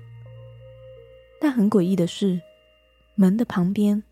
[1.40, 2.40] 但很诡异的是，
[3.16, 4.04] 门的旁边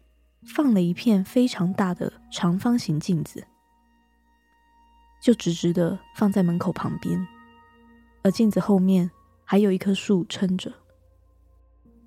[0.43, 3.47] 放了一片非常大的长方形镜子，
[5.23, 7.25] 就直直的放在门口旁边，
[8.25, 9.13] 而镜子后面
[9.45, 10.73] 还有一棵树撑着。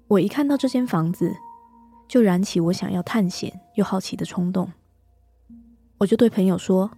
[0.08, 1.36] 我一看到这间房子，
[2.08, 4.72] 就燃起我想要探险又好奇的冲动，
[5.98, 6.90] 我就对朋友说：“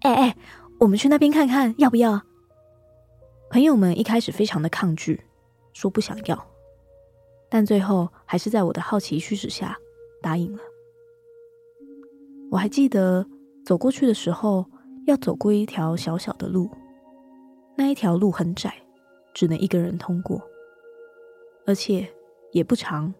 [0.00, 0.36] 哎哎，
[0.80, 2.22] 我们去那边看看，要不要？”
[3.50, 5.22] 朋友们一开始非常的抗拒，
[5.74, 6.46] 说不想要，
[7.50, 9.76] 但最后还是在我的好奇驱使下
[10.22, 10.62] 答应了。
[12.50, 13.26] 我还记得
[13.66, 14.64] 走过去的时候，
[15.06, 16.70] 要走过一条小小的路，
[17.76, 18.74] 那一条路很窄，
[19.34, 20.42] 只能一个人通过，
[21.68, 22.08] 而且
[22.50, 23.12] 也不长。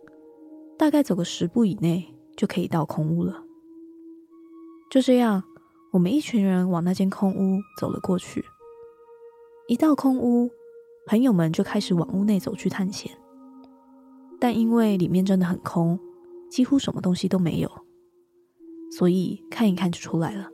[0.78, 3.44] 大概走个十步以内就可以到空屋了。
[4.90, 5.44] 就这样，
[5.92, 8.42] 我们一群人往那间空屋走了过去。
[9.68, 10.50] 一到空屋，
[11.06, 13.12] 朋友们就开始往屋内走去探险。
[14.40, 16.00] 但因为里面真的很空，
[16.48, 17.70] 几乎什么东西都没有，
[18.92, 20.48] 所以看一看就出来了。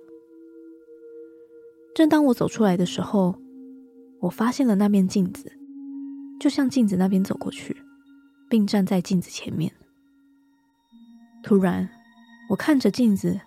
[1.95, 3.37] 正当我走出来的时候，
[4.19, 5.53] 我发现了那面镜子，
[6.41, 7.77] 就向镜子那边走过去，
[8.55, 9.75] 并站在镜子前面。
[11.43, 11.91] 突然，
[12.49, 13.41] 我看着镜子，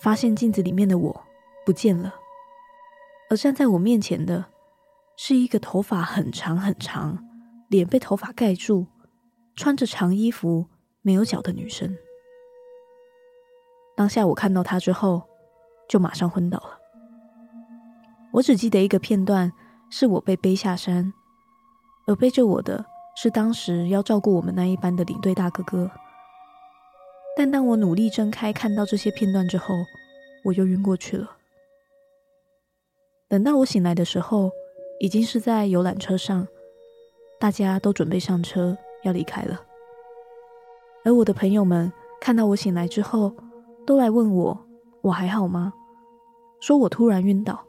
[0.00, 1.26] 发现镜子里面的我
[1.66, 2.14] 不见了，
[3.28, 4.46] 而站在我面前的
[5.14, 7.22] 是一个头发很长很长、
[7.68, 8.86] 脸被头发盖住、
[9.54, 10.64] 穿着长衣服、
[11.02, 11.94] 没有脚的女生。
[13.94, 15.22] 当下我看到她之后，
[15.86, 16.78] 就马上昏倒了。
[18.32, 19.52] 我只记得一个片段，
[19.90, 21.12] 是我被背下山，
[22.06, 25.90] 而背着我的是当时要照顾我们那一班的领队大哥哥。
[27.36, 29.74] 但当我努力睁开看到这些片段之后，
[30.44, 31.30] 我又晕过去了。
[33.28, 34.50] 等到我醒来的时候，
[35.00, 36.46] 已经是在游览车上，
[37.40, 39.60] 大家都准备上车要离开了。
[41.04, 43.34] 而我的朋友们看到我醒来之后，
[43.86, 44.66] 都来问我
[45.02, 45.72] 我还好吗？
[46.60, 47.64] 说我突然晕倒，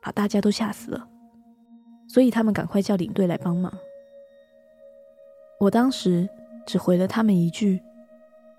[0.00, 1.08] 把大家都吓死了，
[2.08, 3.72] 所以他们赶快叫领队来帮忙。
[5.60, 6.28] 我当时
[6.66, 7.80] 只回了他们一句：“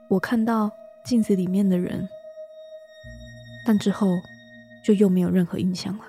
[0.08, 0.72] 我看到
[1.04, 2.08] 镜子里面的人。”
[3.66, 4.08] 但之后
[4.86, 6.06] 就又没有任何印象了，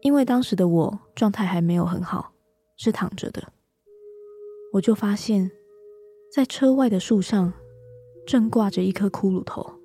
[0.00, 2.32] 因为当时的我状态还没有很好，
[2.76, 3.52] 是躺着的。
[4.72, 5.50] 我就发现。
[6.28, 7.52] 在车外的树上，
[8.26, 9.80] 正挂着一颗骷髅头，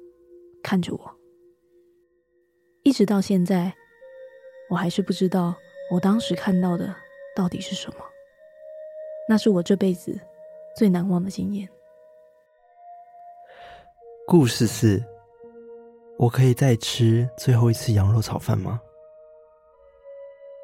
[0.62, 1.16] 看着我。
[2.84, 3.74] 一直到现在，
[4.70, 5.56] 我还是不知道
[5.94, 6.94] 我当时看到的
[7.36, 8.11] 到底是什么。
[9.28, 10.20] 那是我这辈子
[10.76, 11.68] 最难忘的经验。
[14.28, 15.04] 故事四：
[16.18, 18.82] 我可以再吃最后一次羊肉炒饭吗？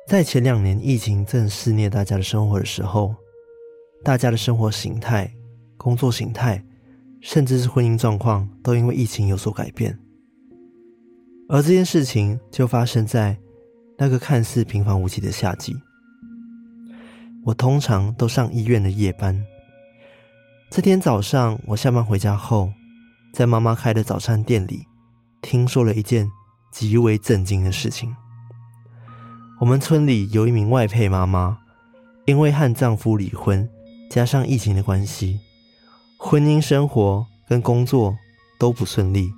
[0.08, 3.14] 在前两年疫情正肆虐大家的生活的时候，
[4.04, 5.32] 大家的生活形态。
[5.80, 6.62] 工作形态，
[7.22, 9.98] 甚至是婚姻状况，都因为疫情有所改变。
[11.48, 13.38] 而这件事情就发生在
[13.96, 15.76] 那个看似平凡无奇的夏季。
[17.46, 19.46] 我通常都上医院的夜班。
[20.70, 22.72] 这天早上，我下班回家后，
[23.34, 24.86] 在妈妈开的早餐店里，
[25.42, 26.30] 听说了一件
[26.72, 28.14] 极为震惊的事情。
[29.60, 31.58] 我们村里有一名外配妈妈，
[32.26, 33.68] 因为和丈夫离婚，
[34.10, 35.40] 加上疫情的关系。
[36.20, 38.16] 婚姻生活跟工作
[38.60, 39.32] 都不顺利，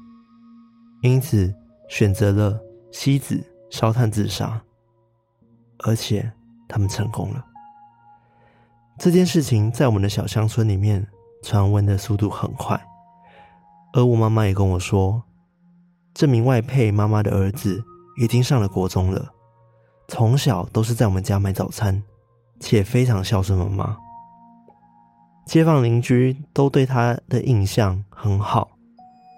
[1.03, 1.53] 因此
[1.89, 2.59] 选择了
[2.91, 4.62] 妻子烧炭自杀，
[5.79, 6.31] 而且
[6.67, 7.45] 他们成功了。
[8.99, 11.07] 这件事情在我们的小乡村里面
[11.41, 12.77] 传闻的速度很快，
[13.93, 15.23] 而我妈妈也跟我说，
[16.13, 17.81] 这名外配妈妈的儿子
[18.19, 19.31] 已经上了国中了，
[20.09, 22.03] 从小都是在我们家买早餐，
[22.59, 23.95] 且非常孝顺妈妈。
[25.45, 28.69] 街坊邻居都对他的印象很好，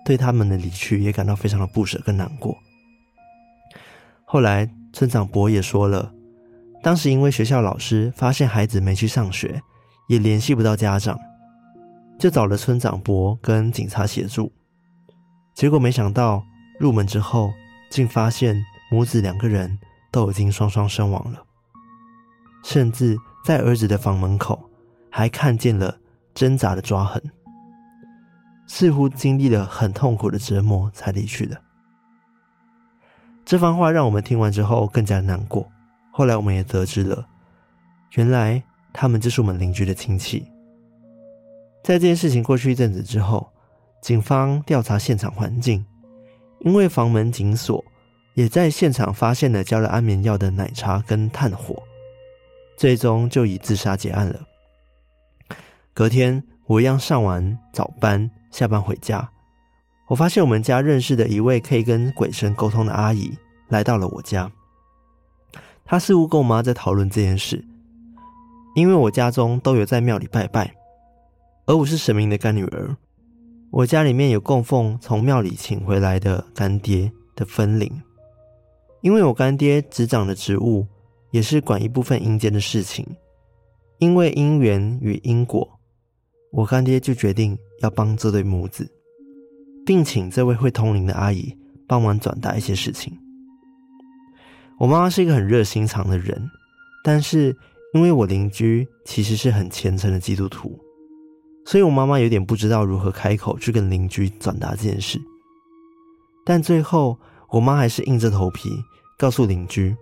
[0.04, 2.58] 对他们的离去也感到非常的不舍跟难过。
[4.26, 6.12] 后来村长伯也说了，
[6.82, 9.62] 当时因为学校老师发现孩子没去上学，
[10.08, 11.20] 也联系不到家长，
[12.20, 14.52] 就找了村长伯跟警察协助。
[15.54, 16.44] 结果没想到
[16.80, 17.52] 入门之后，
[17.90, 19.80] 竟发现母子两个人
[20.12, 21.44] 都已经双双身亡了，
[22.64, 24.70] 甚至在儿子的房门口
[25.10, 25.98] 还看见了。
[26.34, 27.22] 挣扎的抓痕，
[28.66, 31.62] 似乎经历了很痛苦的折磨才离去的。
[33.44, 35.70] 这番话让我们听完之后更加难过。
[36.12, 37.26] 后来我们也得知了，
[38.16, 38.62] 原来
[38.94, 40.46] 他们就是我们邻居的亲戚。
[41.84, 43.52] 在这件事情过去一阵子之后，
[44.02, 45.86] 警方调查现场环境，
[46.60, 47.84] 因为房门紧锁，
[48.36, 51.82] 也在现场发现了加了安眠药的奶茶跟炭火，
[52.78, 54.40] 最终就以自杀结案了。
[55.94, 59.30] 隔天，我一样上完早班，下班回家，
[60.08, 63.36] 我发现我们家认识的一位可以跟鬼神沟通的阿姨
[63.70, 64.52] 来到了我家。
[65.92, 67.62] 她似乎跟我妈在讨论这件事，
[68.78, 70.74] 因为我家中都有在庙里拜拜，
[71.66, 72.96] 而我是神明的干女儿，
[73.72, 77.92] 我家里面有供奉从庙里请回来的干爹的分灵，
[79.02, 80.88] 因为我干爹执掌的职务
[81.32, 83.06] 也是管一部分阴间的事情，
[83.98, 85.70] 因为因缘与因果。
[86.54, 88.90] 我干爹就决定要帮这对母子，
[89.86, 91.54] 并请这位会通灵的阿姨
[91.86, 93.12] 帮忙转达一些事情。
[94.82, 96.50] 我妈妈是一个很热心肠的人，
[97.04, 97.56] 但是
[97.94, 100.76] 因为我邻居其实是很虔诚的基督徒，
[101.66, 105.22] 所以我妈妈有点不知道如何开口去跟邻居转达这件事。
[106.44, 107.16] 但最后，
[107.52, 108.72] 我妈还是硬着头皮
[109.20, 109.96] 告诉邻居，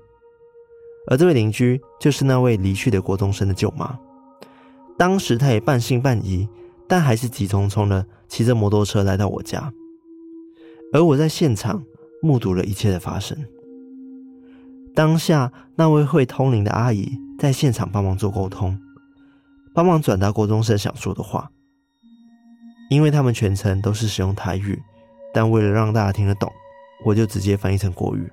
[1.07, 3.99] 而这位邻居就是那位离去的国中生的舅妈。
[4.97, 6.47] 当时她也半信半疑，
[6.87, 9.73] 但还是急匆匆的骑着摩托车来到我家，
[10.93, 11.83] 而我在现场
[12.21, 13.37] 目睹了一切的发生。
[14.99, 18.77] 当下那位会通灵的阿姨在现场帮忙做沟通，
[19.73, 21.49] 帮忙转达国中生想说的话。
[22.89, 24.77] 因为他们全程都是使用台语，
[25.33, 26.51] 但为了让大家听得懂，
[27.05, 28.29] 我就直接翻译成国语。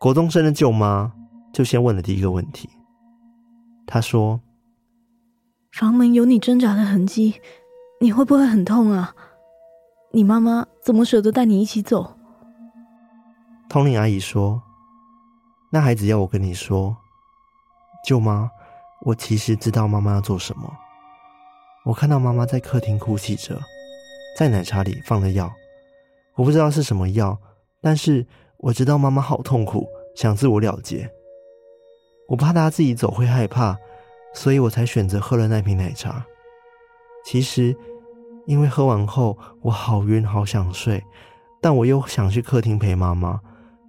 [0.00, 1.12] 国中生的舅妈
[1.52, 2.66] 就先问了第一个问题，
[3.86, 4.40] 她说。
[5.72, 7.34] 房门有你挣扎的痕迹，
[8.00, 9.14] 你会不会很痛啊？
[10.12, 12.16] 你妈妈怎么舍得带你一起走？
[13.68, 14.62] 通灵阿姨说
[15.76, 16.96] ：“那孩子要我跟你说，
[18.02, 18.50] 舅妈，
[19.02, 20.74] 我其实知道妈妈要做什么。
[21.84, 23.60] 我看到妈妈在客厅哭泣着，
[24.38, 25.52] 在奶茶里放了药，
[26.34, 27.38] 我不知道是什么药，
[27.82, 29.86] 但是我知道妈妈好痛苦，
[30.16, 31.10] 想自我了结。
[32.28, 33.76] 我怕她自己走会害怕，
[34.32, 36.24] 所以我才选择喝了那瓶奶茶。
[37.26, 37.76] 其实，
[38.46, 41.04] 因为喝完后我好晕，好想睡。”
[41.60, 43.38] 但我又想去客厅陪妈妈，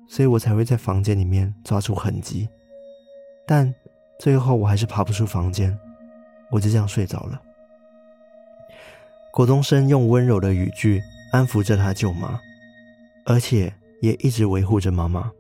[0.07, 2.47] 所以我才会在房间里面抓出痕迹。
[3.45, 3.73] 但
[4.19, 5.77] 最后我还是爬不出房间，
[6.51, 7.41] 我就这样睡着了。
[9.31, 12.39] 国中生用温柔的语句安抚着他舅妈，
[13.25, 15.31] 而且也一直维护着妈妈，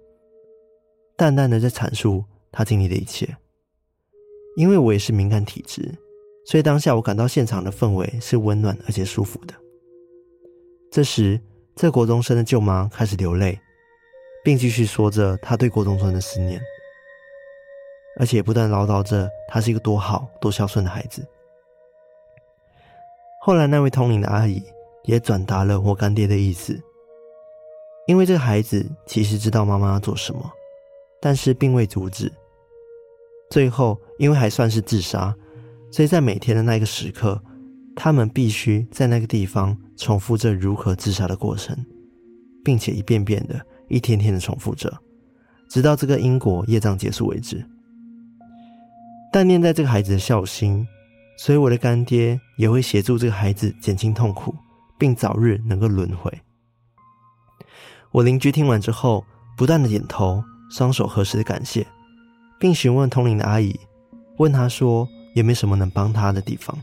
[1.15, 3.27] 淡淡的在阐述他经历的一切。
[4.55, 5.93] 因为我也是敏感体质，
[6.45, 9.53] 所以当下我感到现场的氛围是温暖而且舒服的。
[10.91, 11.39] 这时。
[11.79, 13.59] 这国中生的舅妈开始流泪，
[14.47, 16.57] 并继续说着他对郭中生的思念，
[18.17, 21.21] 而且不断唠叨着他是一个多好、多孝顺的孩子。
[23.41, 24.63] 后来，那位通灵的阿姨
[25.03, 26.81] 也转达了我干爹的意思，
[28.07, 30.49] 因为这个孩子其实知道妈妈要做什么，
[31.19, 32.31] 但是并未阻止。
[33.49, 35.35] 最后，因为还算是自杀，
[35.91, 37.43] 所以在每天的那个时刻，
[37.97, 39.77] 他们必须在那个地方。
[39.97, 41.75] 重复着如何自杀的过程，
[42.63, 44.97] 并且一遍遍的、一天天的重复着，
[45.69, 47.65] 直到这个因果业障结束为止。
[49.31, 50.87] 但念在这个孩子的孝心，
[51.37, 54.55] 所以我的干爹也会协助这个孩子减轻痛苦，
[54.97, 56.31] 并早日能够轮回。
[58.11, 59.25] 我邻居听完之后，
[59.57, 61.85] 不断的点头，双手合十的感谢，
[62.59, 63.79] 并询问通灵的阿姨，
[64.37, 66.77] 问他说有没有什么能帮他的地方。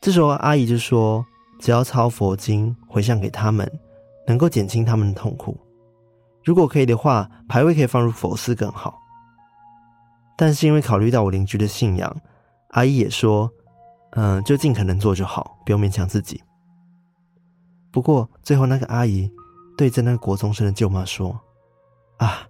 [0.00, 1.24] 这时候阿姨就说。
[1.58, 3.66] 只要抄佛经回向给他们，
[4.26, 5.58] 能够减轻他们的痛苦。
[6.44, 8.98] 如果可以的话，牌位可以放入佛寺更好。
[10.36, 12.14] 但是因为考虑到我邻居的信仰，
[12.70, 13.50] 阿姨也说
[14.12, 16.42] ：“嗯，就尽可能做就好，不用勉强自己。”
[17.90, 19.32] 不过最后那个阿姨
[19.76, 21.40] 对着那个国中生的舅妈说
[22.18, 22.46] ：“啊，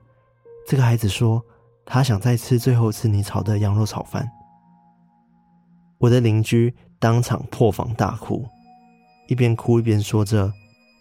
[0.66, 1.40] 这个孩子说
[1.84, 4.28] 他想再吃最后一次你炒的羊肉炒饭。”
[5.98, 8.44] 我的邻居当场破防大哭。
[9.28, 10.52] 一边哭一边说着：“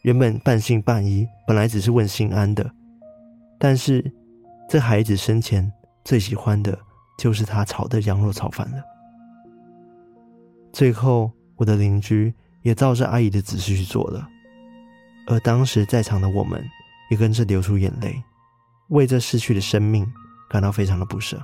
[0.06, 2.72] 原本半信半疑，本来只是问心安的，
[3.58, 4.13] 但是
[4.70, 6.78] 这孩子生前最喜欢的
[7.18, 8.84] 就是他炒的羊肉炒饭了。”
[10.72, 14.28] 最后，我的邻居也照着阿姨的指示去做了，
[15.26, 16.63] 而当时在场的我们
[17.10, 18.22] 也跟着流出眼泪，
[18.89, 20.08] 为这逝去的生命
[20.48, 21.41] 感到非常的不舍。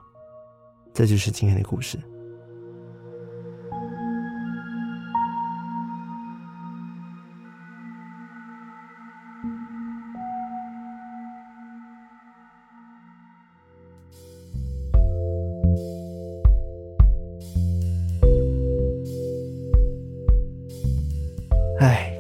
[0.94, 1.98] 这就是今天的故事。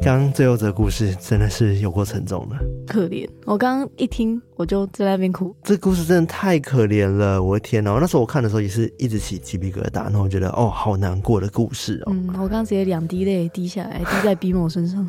[0.03, 2.55] 刚最后这个故事真的是有过沉重的，
[2.87, 3.29] 可怜。
[3.45, 5.55] 我刚刚一听，我就在那边哭。
[5.63, 7.91] 这故事真的太可怜了，我的天哪！
[8.01, 12.13] 那时候我看的时候也是一直起鸡皮疙瘩，然后我觉得哦，好难过的故事哦。
[12.13, 15.07] 嗯，我刚刚直接两滴泪滴下来，滴在比某身上。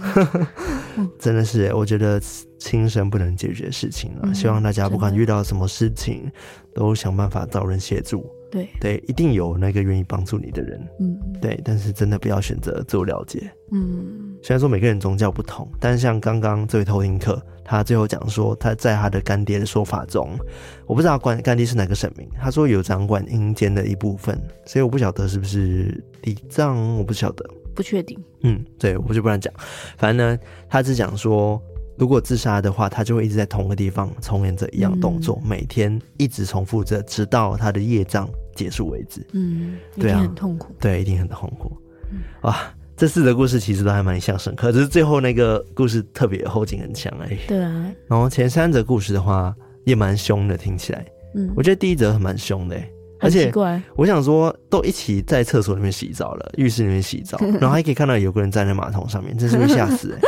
[0.98, 2.20] 嗯、 真的是，我觉得
[2.58, 4.20] 轻生不能解决的事情了。
[4.24, 6.30] 嗯、希望大家不管遇到什么事情，
[6.74, 8.26] 都想办法找人协助。
[8.52, 10.78] 对对，一定有那个愿意帮助你的人。
[11.00, 13.50] 嗯，对，但是真的不要选择自我了解。
[13.72, 20.38] 嗯，虽然说每个人宗教不同，但是像刚刚这位偷听客，他最后讲说他在他的干爹的说法中，
[20.86, 28.22] 我不知道干干爹是哪个神明，他说有掌管阴间的一部分，所以我不晓得是不是地藏，我不晓得，不确定。
[28.42, 29.50] 嗯，对，我就不敢讲。
[29.96, 30.38] 反正呢，
[30.68, 31.58] 他只讲说。
[31.98, 39.26] 如果自杀的话，他就会一直在同个地方重演着一样动作，嗯、每天一直重复着，直到他的业障结束为止。
[39.32, 40.74] 嗯，对很痛苦。
[40.80, 41.76] 对，一定很痛苦。
[42.10, 42.56] 嗯、哇，
[42.96, 47.36] 这四个故事其实都还蛮印象深刻，只是最后那个故事特别后劲很强哎。
[47.48, 47.92] 对啊。
[48.08, 51.04] 然后前三则故事的话也蛮凶的，听起来。
[51.34, 52.76] 嗯，我觉得第一则很蛮凶的。
[53.24, 53.52] 而且，
[53.94, 60.20] 我想说，都一起在厕所里面洗澡了，浴室里面洗澡， 然后还可以看到有个人站在马桶上面，真是会吓死哎！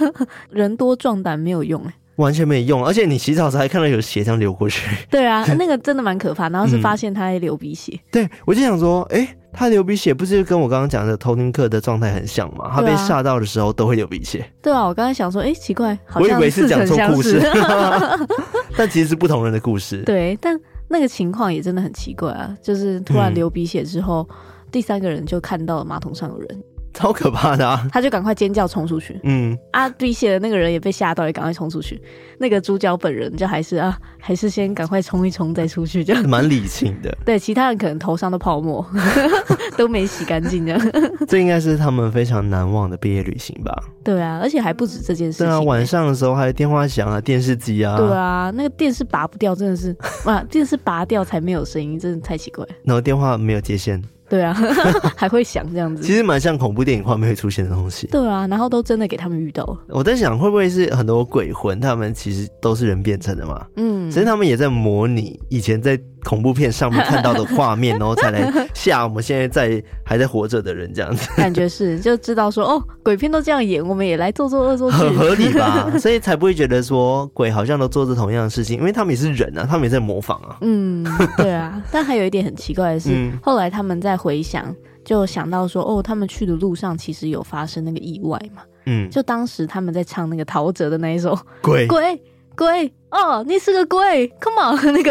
[0.48, 4.88] 人多壮胆没有用哎，完全没用，而且你洗澡时还看到有血这样流过去。
[5.10, 6.48] 对啊， 那个真的蛮可怕。
[6.48, 7.92] 然后是发现他在流鼻血。
[7.94, 12.70] 嗯、对，我就想说，哎、欸，他流鼻血不是跟我刚刚讲的偷听课的状态很像吗？
[12.74, 14.44] 他被吓到的时候都会流鼻血。
[14.62, 17.40] 对啊，我刚才想说，哎、欸，奇怪，好像我以为是讲错故事，
[18.76, 20.02] 但其实是不同人的故事。
[20.04, 20.58] 对，但。
[20.92, 22.52] 那个情况也真的很奇怪啊！
[22.60, 24.36] 就是突然流鼻血之后，嗯、
[24.72, 26.64] 第三个人就看到了马桶上有人。
[26.92, 27.86] 超可怕的啊！
[27.92, 29.18] 他就赶快尖叫冲出去。
[29.22, 32.00] 嗯，啊，滴血的那个人也被吓到，也赶快冲出去。
[32.38, 37.16] 那个主角本人就还是啊，还是先赶快冲一冲再出去，这样蛮理性的。
[37.24, 38.84] 对，其他人可能头上的泡沫
[39.78, 40.92] 都没洗干净，这样。
[41.28, 43.72] 这应该是他们非常难忘的毕业旅行吧？
[44.02, 45.46] 对啊，而且还不止这件事情。
[45.46, 47.96] 对啊，晚上的时候还有电话响啊，电视机啊。
[47.96, 52.66] 对啊，那个电视拔不掉，真的是哇，电视拔掉才没有声音，真的太奇怪。
[52.84, 54.02] 然后电话没有接线。
[54.30, 54.54] 对啊，
[55.16, 58.06] 还会想这样子，其实蛮像恐怖电影画面会出现的东西。
[58.06, 59.78] 对啊，然后都真的给他们遇到了。
[59.88, 63.66] 我在想，会不会是很多鬼魂，他们其实都是人变成的嘛？
[63.76, 66.00] 嗯，其实他们也在模拟以前在。
[66.24, 75.90] 恐怖片上面看到的画面，然后才来吓我们现在在还在活着的人，这样子感觉是就知道说哦，鬼片都这样演，我们也来做做恶作剧， 很合理吧？
[75.98, 80.58] 所以才不会觉得说鬼好像都做着同样的事情，因为他们也是人啊，他们也在模仿啊。
[80.60, 81.04] 嗯，
[81.36, 81.82] 对啊。
[81.90, 88.62] 但还有一点很奇怪的是，嗯、后来他们在回想，就想到说哦，他们去的路上其实有发生那个意外嘛。
[88.86, 92.20] 嗯，就当时他们在唱那个陶喆的那一首鬼鬼。
[92.60, 95.10] 鬼哦，你是个鬼，Come on， 那个，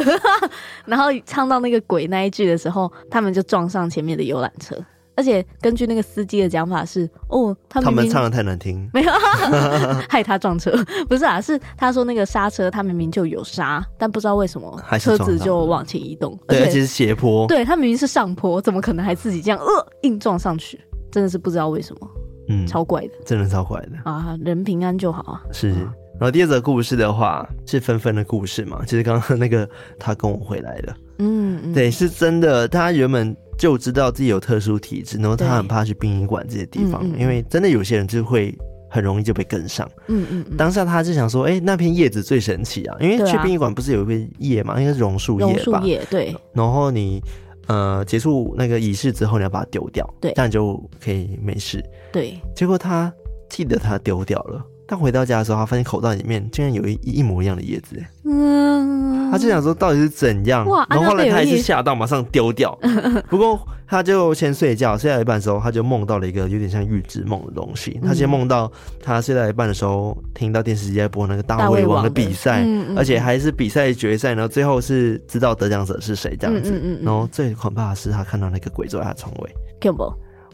[0.86, 4.76] 然后唱到那个鬼那一句的时候，他们就撞上前面的游览车，
[5.16, 9.12] 而且根据那个司机的讲法是，哦，他们，他们唱的太难听， 没有，
[10.08, 10.72] 害他撞车，
[11.10, 19.66] 不是啊，是他说那个刹车，他明明就有刹，但不知道为什么车子就往前移动，对，而且是斜坡，对，他明明是上坡，怎么可能还自己这样呃
[20.04, 20.80] 硬撞上去？
[21.12, 22.08] 真的是不知道为什么，
[22.48, 23.98] 嗯，超怪的，真的超怪的。
[24.04, 25.74] 啊，人平安就好啊，是。
[26.20, 29.68] 然后第二则故事的话是芬芬的故事嘛，就是刚刚那个
[29.98, 32.68] 他跟我回来了，嗯，嗯，对，是真的。
[32.68, 38.54] 他原本就知道自己有特殊体质，然后他很怕去殡仪馆这些地方，嗯嗯，因为真的有些人就会
[38.90, 39.90] 很容易就被跟上。
[40.08, 45.54] 嗯嗯，嗯，当下他就想说，哎，那片叶子最神奇啊，因为去殡仪馆不是有一片叶嘛，应该是榕树叶吧？
[45.54, 46.36] 榕树叶，对。
[46.54, 47.22] 然后你
[47.68, 51.82] 呃结束那个仪式之后，你要把它丢掉，对，这样就可以没事。
[52.12, 52.38] 对。
[52.54, 53.14] 结果他
[53.50, 54.62] 记得他丢掉了。
[54.90, 62.76] 他回到家的时候，他发现口袋里面竟然有一一模一样的叶子，嗯，他就想说到底是怎样，哇然后后来他还是吓到，马上丢掉。
[63.30, 68.00] 不过他就先睡觉，睡到一半的时候，他就梦到了一个有点像预知梦的东西。
[68.04, 68.72] 他先梦到
[69.04, 72.66] 他睡到一半的时候，听到电视机在播那个大胃王的比赛，
[72.98, 77.00] 而且还是比赛决赛，然后最后是知道得奖者是谁这样子。
[77.04, 79.56] 然后最可怕的是他看到那个鬼坐在他床位。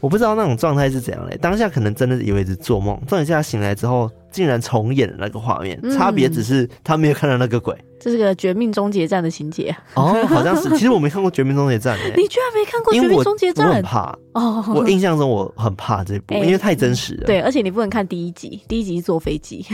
[0.00, 7.74] 我不知道那种状态是怎样嘞，当下可能真的以为是做梦，重点是他醒来之后竟然重演了那个画面，差别只是他没有看到那个鬼。
[7.98, 10.68] 这是个《绝命终结战》的情节哦，好像是。
[10.76, 13.66] 其实我没看过 《绝命终结战》诶，你居然没看过《绝命终结战》？
[13.70, 14.62] 我很怕哦。
[14.74, 17.24] 我印象中我很怕这部，因为太真实了。
[17.24, 19.64] 对，而且你不能看第一集，第一集是坐飞机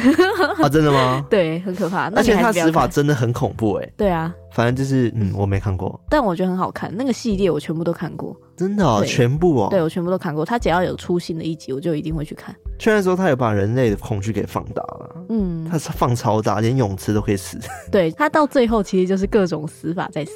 [0.63, 1.27] 啊，真的吗？
[1.29, 2.09] 对，很可怕。
[2.11, 3.93] 而且他死法真的很恐怖诶。
[3.97, 6.95] 对啊，反正就是嗯，我没看过，但我觉得很好看。
[6.95, 9.69] 那个系列我全部都看过，真的哦，全部哦。
[9.71, 10.45] 对，我全部都看过。
[10.45, 12.55] 他只要有出新的一集，我就一定会去看。
[12.79, 17.59] 虽然说他有把人类的恐惧给放大了，嗯，他是放超大，连泳池都可以死。
[17.91, 20.33] 对，他到最后其实就是各种死法在死，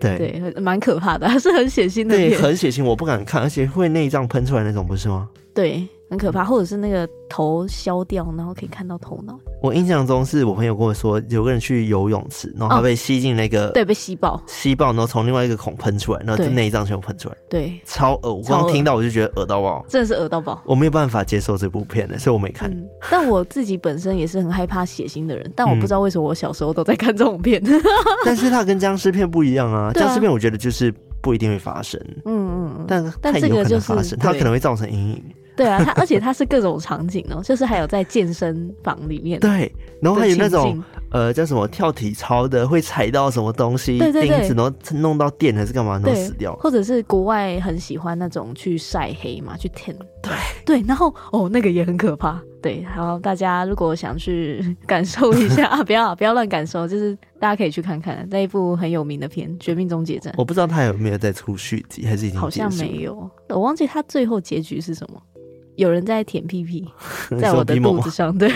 [0.00, 5.28] 对对，蛮可怕的， 是很血腥的，对，很血腥，我不敢看，而且会内脏喷出来那种，不是吗？
[5.54, 5.86] 对。
[6.08, 9.38] 很可怕，或者是那个头削掉，然后可以看到头脑。
[9.60, 18.34] 我印象中是我朋友跟我说，有个人去游泳池，然后他被吸进那个、哦，对，被吸爆，吸爆，然后从另外一个孔喷出来，然后就内脏全部喷出来，对，超恶。
[18.34, 20.62] 我刚听到我就觉得恶到爆，真的是恶到爆。
[20.64, 22.86] 我没有办法接受这部片的，所以我没看、嗯。
[23.10, 27.60] 但我自己本身也是很害怕血腥的人，但我不知道为什么我小时候都在看这种片。
[27.64, 27.80] 嗯、
[28.24, 35.24] 但是它跟僵尸片不一样啊，僵尸片我觉得就是不一定会发生，嗯嗯嗯，但但这个就是发生，它可能会造成阴影。
[35.56, 39.40] 对啊，它而且它是各种场景哦，就是还有在健身房里面。
[39.40, 46.54] 对，然后还有那种呃叫什么跳体操的，会踩到什么东西，对对对，钉子，然后弄到电还是干嘛，然后死掉。
[46.56, 49.96] 或者是国外很喜欢那种去晒黑嘛，去 tan。
[50.22, 50.32] 对
[50.64, 52.40] 对，然后哦那个也很可怕。
[52.62, 60.32] 对，然后，大家如果想去 感受一下，啊、 不要不要乱感受，就是大家可以去看看那一部很有名的片《绝命终结战》。
[60.36, 65.22] 我不知道他有没有在出续集，还是已经好像没有，我忘记他最后结局是什么。
[65.76, 66.86] 有人在舔屁屁，
[67.38, 68.50] 在我的肚子上，对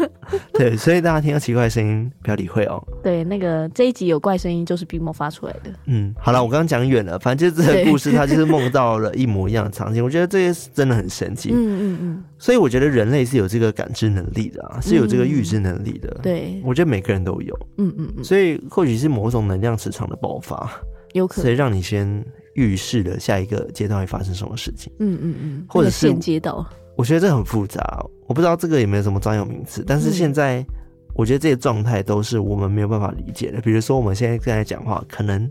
[0.52, 2.82] 对，所以大家听到奇怪的声音不要理会哦。
[3.02, 5.70] 对，那个这一集有怪声音，就是 BMO 发出来的。
[5.86, 10.04] 嗯，好了，我刚刚讲远了，反正就是这个故事，他就是梦到了一模一样的场景。
[10.04, 11.50] 我觉得这些是真的很神奇。
[11.52, 12.24] 嗯嗯嗯。
[12.38, 16.08] 所以我觉得人类是有这个感知能力的啊，是有这个预知能力的。
[16.22, 17.58] 对，我觉得每个人都有。
[17.78, 18.24] 嗯嗯嗯。
[18.24, 20.70] 所以或许是某种能量磁场的爆发，
[21.14, 22.24] 有可能，所以让你先
[22.56, 24.92] 预示了下一个阶段会发生什么事情。
[24.98, 26.66] 嗯嗯嗯，或者是接到。
[26.96, 30.64] 我觉得这很复杂，我不知道这个有没有什么专有名词，但是现在
[31.14, 33.60] 我觉得这些状态都是我们没有办法理解的。
[33.60, 35.50] 比如说我们现在正在讲话，可能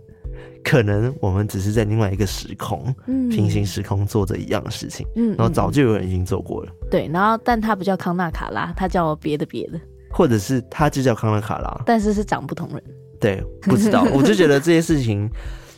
[0.63, 9.79] 可能我们只是在另外一个时空，嗯，平行时空做着一样的事情，嗯，然后早就有人已经做过了，对，然后但他不叫康纳卡拉，他叫别的别的，
[10.09, 12.83] 或者是他就叫康纳卡拉，但是是长不同人，
[13.19, 15.29] 对，不知道，我就觉得这些事情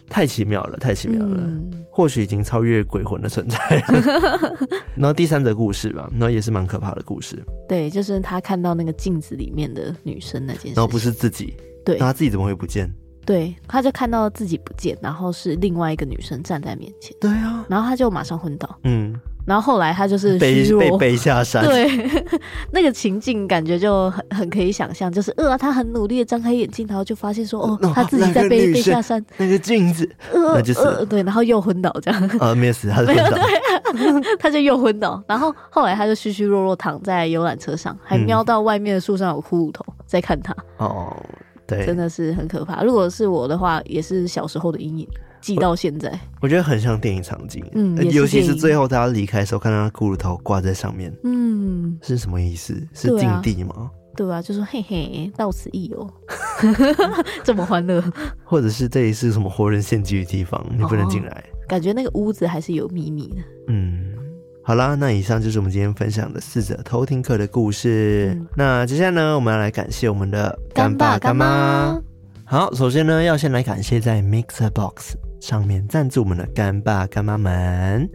[0.10, 3.58] 太奇妙了，太奇妙了，嗯、或许已经超越鬼魂的存在。
[4.95, 7.38] 然后第三则故事吧，然后也是蛮可怕的故事，
[7.68, 11.55] 对，就是他看到那个镜子里面的女生那件事，然后不是自己，
[11.86, 12.91] 对，那他自己怎么会不见？
[13.26, 17.16] 对，他就看到自己不见，然后是另外一个女生站在面前。
[17.20, 18.80] 对啊，然后他就马上昏倒。
[18.86, 19.14] 嗯，
[19.48, 21.64] 然后后来他就是被被背下山。
[21.64, 21.88] 对，
[22.72, 29.26] 那个情境感觉就很很可以想象，就是呃，他很努力的张开眼睛，然后就发现说，哦，他自己在被背下山。
[29.38, 32.30] 那个镜子，呃，那就是呃，对，然后又昏倒这样。
[32.41, 33.24] 呃， 没有死，他是昏倒。
[33.93, 40.54] 对， 他就又昏倒，然后后来他就虚虚弱弱躺在游览车上，还瞄到外面的树上有骷髅头在看他。
[40.78, 41.16] 哦。
[41.66, 42.82] 对，真的是很可怕。
[42.82, 45.08] 如果是我的话，也是小时候的阴影，
[45.42, 46.10] 记到现在。
[46.10, 52.74] 我，我觉得很像电影场景，嗯，尤其是最后他要离开的时候，看到他骷髅头挂在上面，嗯，是什么意思？
[52.94, 53.90] 是禁地吗？
[54.16, 56.10] 对啊，对啊，就说嘿嘿，到此一游，
[57.44, 58.04] 这么欢乐。
[58.44, 61.30] 或者是这里是什么活人献祭的地方，你不能进来。
[61.32, 63.36] 哦，感觉那个屋子还是有秘密的。
[63.68, 64.14] 嗯。
[64.64, 68.36] 好啦，那以上就是我们今天分享的四者偷听课的故事。
[68.36, 71.98] 嗯、那接下来呢，我们要来感谢我们的干爸干妈。
[72.44, 78.10] 好，首先呢，要先来感谢在 Mixer Box 上面赞助我们的干爸干妈们。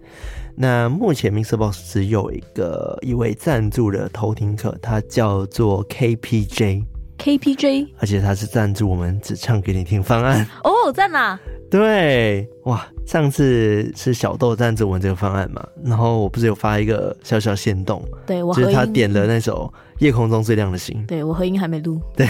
[0.54, 6.84] 那目前 Mixer Box 只有一个一位赞助的偷听客，他叫做 KPJ。
[7.18, 10.46] KPJ，而且他是赞助我们只唱给你听方案。
[10.64, 11.38] 哦，在哪？
[11.70, 22.26] 对，哇，上次是小豆赞助我们这个方案嘛，然后我不是有发一个小小限动，对，我就是他点了那首《夜空中最亮的星》，对，我合音还没录，对，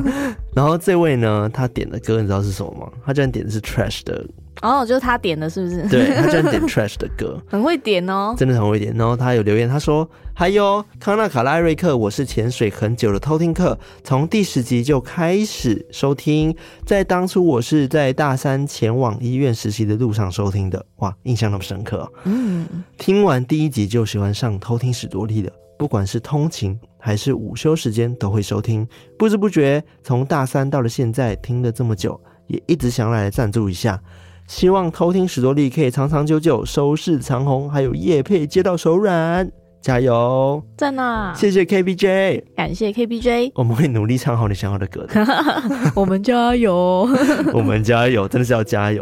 [0.54, 2.92] 然后这位呢，他点的歌你知道是什么吗？
[3.06, 4.22] 他居然点的是 Trash 的。
[4.60, 5.88] 哦，就是他点的，是不是？
[5.88, 8.94] 对，他居然点 Trash 的歌， 很会点哦，真的很会点。
[8.94, 10.06] 然后他有留言，他说
[10.36, 16.54] ：“还有康纳卡拉瑞克，我是潜水很久的偷听客，从第十集就开始收听，
[16.84, 22.10] 在当初我是在大三前往医院实习的路上收听的，哇，印象那么深刻。
[22.24, 22.66] 嗯，
[22.98, 28.84] 听完第一集就喜欢上偷听史多利了，不管是通勤还是午休时间都会收听，
[29.16, 34.02] 不知不觉从大三到了现在，听了这么久，也一直想来赞助一下。”
[34.48, 39.48] 希望偷听史多利可以长长久久，收视长虹，还有叶配接到手软，
[39.80, 40.60] 加油！
[40.76, 41.32] 在哪？
[41.36, 45.24] 谢谢 KBJ，感谢 KBJ，我们会努力唱好你想要的歌的。
[45.94, 47.08] 我们加油，
[47.54, 49.00] 我们加油，真的是要加油。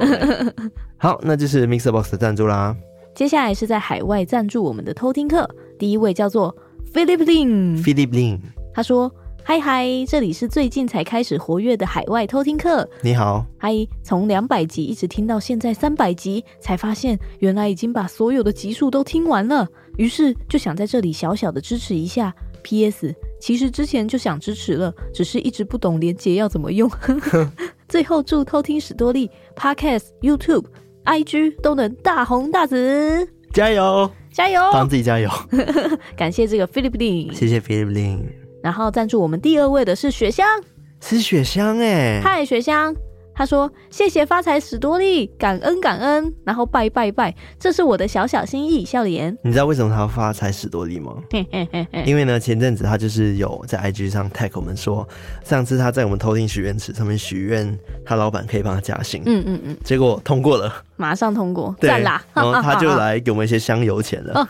[0.99, 2.77] 好，那就是 Mixer Box 的赞助啦。
[3.15, 5.49] 接下来是在海外赞助我们的偷听课，
[5.79, 6.55] 第一位叫做
[6.93, 8.41] Philip Lin，Philip Lin，
[8.73, 9.13] 他说。
[9.47, 12.89] 嗨嗨，这里是最近才开始活跃的海外偷听客。
[13.03, 19.69] 你好，嗨，从两百集一直听到现在三百集，才发现原来已经把所有的集数都听完了，
[19.99, 22.35] 于是就想在这里小小的支持一下。
[22.63, 23.15] P.S.
[23.39, 26.91] 其实之前就想支持了，只是一直不懂连结要怎么用。
[27.87, 30.65] 最后祝偷听史多利 Podcast、YouTube、
[31.05, 35.31] IG 都能大红大紫，加油加油，帮自己加油。
[36.17, 38.25] 感谢这个 Philip Lin，谢谢 Philip Lin。
[38.63, 40.45] 然后赞助我们第二位的是雪香，
[41.01, 42.95] 是雪香哎，嗨雪香，
[43.35, 49.37] 他说谢谢发财史多利，感恩感恩，然后拜拜拜，这是我的小小心意，笑脸。
[49.43, 51.15] 你知道为什么他要发财史多利吗？
[52.07, 55.07] 因为呢，前阵子他就是有在 IG 上 tag 我们说，
[55.45, 62.25] 上次他在我们偷听许愿池上面许愿，他老板可以帮他加薪，嗯嗯嗯，结果通过了，马上通过，赞啦！
[62.35, 64.49] 然后他就来给我们一些香油钱了，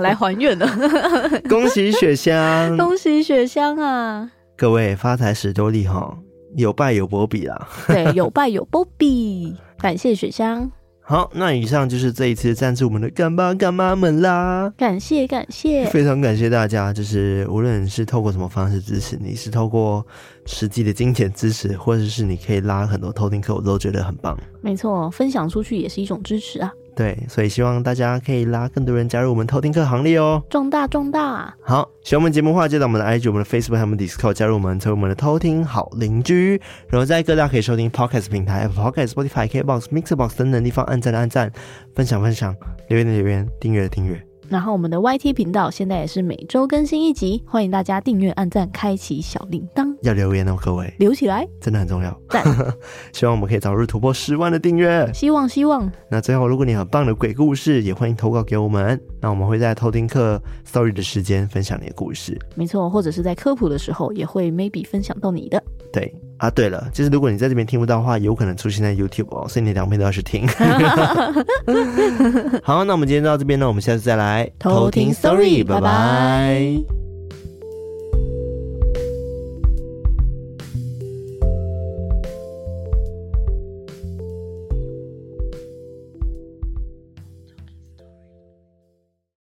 [0.00, 0.66] 来还愿了，
[1.48, 4.30] 恭喜雪香， 恭喜雪香啊！
[4.56, 6.16] 各位发财史多利哈。
[6.56, 10.70] 有拜有波比啦， 对，有拜有波比，感谢雪香。
[11.08, 20.04] 好，那以上就是这一次赞助我们的干爸干妈们啦，感谢感谢，非常感谢大家，就是无论是透过什么方式支持，你是透过
[20.46, 24.36] 实际的金钱支持，或者是你可以拉很多偷听客，我都觉得很棒。
[24.60, 26.72] 没错，分享出去也是一种支持啊。
[26.96, 31.54] 对，所以希望大家可以拉更多人加入我们偷听课行列哦，壮大壮大。
[31.60, 36.58] 好，喜欢我们节目的话，记得我们的 IG、我们的 Facebook 还有我们 Discord 加入我们，成为我们的偷听好邻居。
[36.88, 41.52] 然后在各大可以收听 Podcast 平台，Apple Podcast、Spotify、KBox、Mixerbox 等等地方按赞的按赞，
[41.94, 42.56] 分享分享，
[42.88, 44.25] 留言的留言，订阅的订阅。
[44.48, 49.94] 然后我们的 YT 频道现在也是每周更新一集，欢迎大家订阅、按赞、开启小铃铛。
[50.02, 52.16] 要留言哦，各位，留起来，真的很重要。
[52.28, 52.44] 赞
[53.12, 55.90] 希望我们可以早日突破十万的订阅，希望希望。
[56.10, 62.38] 那最后，如果你有很棒的鬼故事，也欢迎投稿给我们，那我们会在偷听课 Story 的时间分享你的故事。
[62.54, 65.62] 没错，或者是在科普的时候，也会 maybe 分享到你的。
[65.92, 70.46] 对啊，对了，就是如果你在这边听不到的话，有可能出现在 YouTube 哦，所以你两边都要去听。
[72.62, 77.05] 好，那我们今天到这边呢，我们下次再来偷听 Story，拜拜。